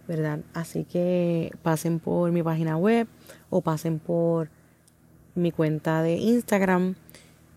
¿verdad? 0.08 0.42
Así 0.54 0.84
que 0.84 1.54
pasen 1.64 2.00
por 2.00 2.32
mi 2.32 2.44
página 2.44 2.76
web 2.76 3.08
o 3.50 3.62
pasen 3.62 4.00
por 4.00 4.50
mi 5.34 5.52
cuenta 5.52 6.04
de 6.04 6.18
Instagram. 6.18 6.96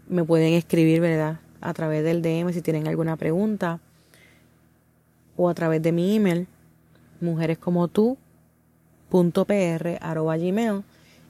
Me 0.09 0.25
pueden 0.25 0.55
escribir, 0.55 1.01
¿verdad? 1.01 1.41
A 1.61 1.73
través 1.75 2.05
del 2.05 2.23
DM 2.23 2.53
si 2.53 2.63
tienen 2.63 2.89
alguna 2.89 3.17
pregunta 3.17 3.81
o 5.37 5.49
a 5.49 5.55
través 5.55 5.83
de 5.83 5.93
mi 5.93 6.17
email 6.17 6.47
mujeres 7.21 7.59
como 7.59 7.89
tú 7.89 8.19
gmail 9.11 10.85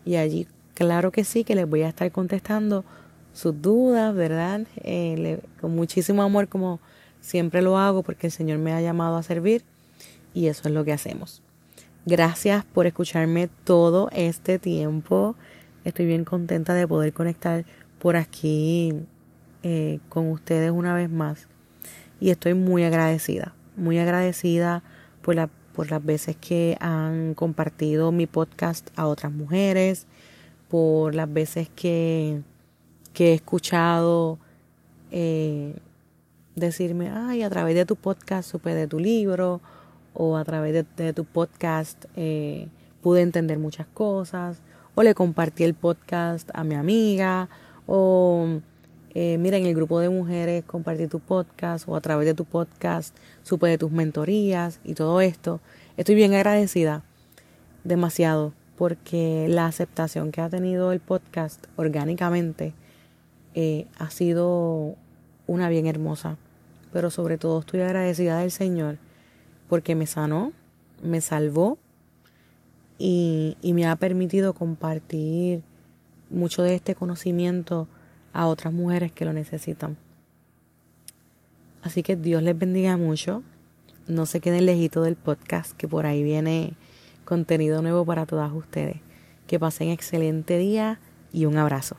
y 0.05 0.17
allí 0.17 0.47
claro 0.75 1.13
que 1.13 1.25
sí 1.25 1.45
que 1.45 1.55
les 1.55 1.69
voy 1.69 1.83
a 1.83 1.89
estar 1.89 2.11
contestando 2.13 2.85
sus 3.33 3.61
dudas, 3.61 4.15
¿verdad? 4.15 4.63
Eh, 4.77 5.41
con 5.61 5.75
muchísimo 5.75 6.23
amor 6.23 6.49
como 6.49 6.81
siempre 7.21 7.63
lo 7.63 7.79
hago 7.79 8.03
porque 8.03 8.29
el 8.29 8.33
Señor 8.33 8.59
me 8.59 8.73
ha 8.73 8.81
llamado 8.81 9.17
a 9.17 9.23
servir 9.23 9.63
y 10.35 10.47
eso 10.47 10.69
es 10.69 10.75
lo 10.75 10.85
que 10.85 10.93
hacemos. 10.93 11.43
Gracias 12.05 12.65
por 12.65 12.87
escucharme 12.87 13.49
todo 13.65 14.11
este 14.13 14.59
tiempo. 14.59 15.37
Estoy 15.85 16.07
bien 16.07 16.25
contenta 16.25 16.75
de 16.75 16.87
poder 16.87 17.13
conectar 17.13 17.65
por 18.03 18.17
aquí 18.17 18.93
eh, 19.63 20.01
con 20.09 20.29
ustedes 20.29 20.73
una 20.73 20.93
vez 20.93 21.09
más. 21.09 21.47
Y 22.19 22.31
estoy 22.31 22.55
muy 22.55 22.83
agradecida, 22.83 23.55
muy 23.77 23.99
agradecida 23.99 24.83
por 25.23 25.37
la 25.37 25.49
por 25.73 25.91
las 25.91 26.05
veces 26.05 26.37
que 26.37 26.77
han 26.81 27.35
compartido 27.35 28.13
mi 28.13 28.27
podcast 28.27 28.89
a 28.97 29.07
otras 29.07 29.33
mujeres, 29.33 30.07
por 30.69 31.15
las 31.15 31.33
veces 31.33 31.69
que, 31.75 32.43
que 33.13 33.31
he 33.31 33.35
escuchado 33.35 34.39
eh, 35.11 35.75
decirme, 36.55 37.11
ay, 37.11 37.43
a 37.43 37.51
través 37.51 37.75
de 37.75 37.87
tu 37.87 37.97
podcast 37.97 38.51
supe 38.51 38.75
de 38.75 38.87
tu 38.87 38.99
libro, 38.99 39.61
o 40.15 40.37
a 40.37 40.45
través 40.45 40.85
de, 40.97 41.13
tu 41.15 41.25
podcast 41.25 42.05
eh, 42.17 42.69
pude 43.01 43.23
entender 43.23 43.59
muchas 43.59 43.87
cosas, 43.87 44.61
o 44.95 45.03
le 45.03 45.15
compartí 45.15 45.65
el 45.65 45.75
podcast 45.75 46.51
a 46.53 46.65
mi 46.65 46.75
amiga, 46.75 47.49
o 47.87 48.61
eh, 49.15 49.37
mira, 49.39 49.59
en 49.59 49.67
el 49.67 49.75
grupo 49.75 50.01
de 50.01 50.09
mujeres 50.09 50.65
compartí 50.65 51.07
tu 51.07 51.21
podcast 51.21 51.87
o 51.87 51.97
a 51.97 52.01
través 52.01 52.27
de 52.27 52.33
tu 52.33 52.47
podcast 52.47 53.15
supe 53.43 53.67
de 53.69 53.77
tus 53.77 53.91
mentorías 53.91 54.81
y 54.85 54.95
todo 54.95 55.21
esto. 55.21 55.61
Estoy 55.99 56.15
bien 56.15 56.33
agradecida, 56.33 57.05
demasiado, 57.85 58.55
porque 58.79 59.47
la 59.51 59.67
aceptación 59.67 60.33
que 60.33 60.41
ha 60.41 60.49
tenido 60.49 60.93
el 60.93 61.01
podcast 61.01 61.67
orgánicamente 61.77 62.73
eh, 63.55 63.87
ha 63.99 64.09
sido 64.09 64.97
una 65.47 65.69
bien 65.69 65.87
hermosa. 65.87 66.39
Pero 66.91 67.11
sobre 67.11 67.37
todo 67.37 67.61
estoy 67.61 67.83
agradecida 67.83 68.39
del 68.39 68.51
Señor 68.51 68.97
porque 69.69 69.95
me 69.95 70.07
sanó, 70.07 70.53
me 71.03 71.21
salvó 71.21 71.77
y, 72.99 73.59
y 73.61 73.75
me 73.75 73.87
ha 73.87 73.97
permitido 73.97 74.55
compartir 74.55 75.63
mucho 76.33 76.63
de 76.63 76.75
este 76.75 76.95
conocimiento 76.95 77.89
a 78.33 78.47
otras 78.47 78.73
mujeres 78.73 79.13
que 79.13 79.25
lo 79.25 79.33
necesitan. 79.33 79.97
Así 81.83 82.03
que 82.03 82.17
Dios 82.17 82.43
les 82.43 82.57
bendiga 82.57 82.97
mucho. 82.97 83.43
No 84.07 84.27
se 84.27 84.41
queden 84.41 84.67
lejitos 84.67 85.05
del 85.05 85.17
podcast, 85.17 85.73
que 85.73 85.89
por 85.89 86.07
ahí 86.07 86.23
viene 86.23 86.75
contenido 87.25 87.83
nuevo 87.83 88.05
para 88.05 88.27
todas 88.27 88.53
ustedes. 88.53 88.97
Que 89.47 89.59
pasen 89.59 89.89
excelente 89.89 90.59
día 90.59 90.99
y 91.33 91.47
un 91.47 91.57
abrazo. 91.59 91.97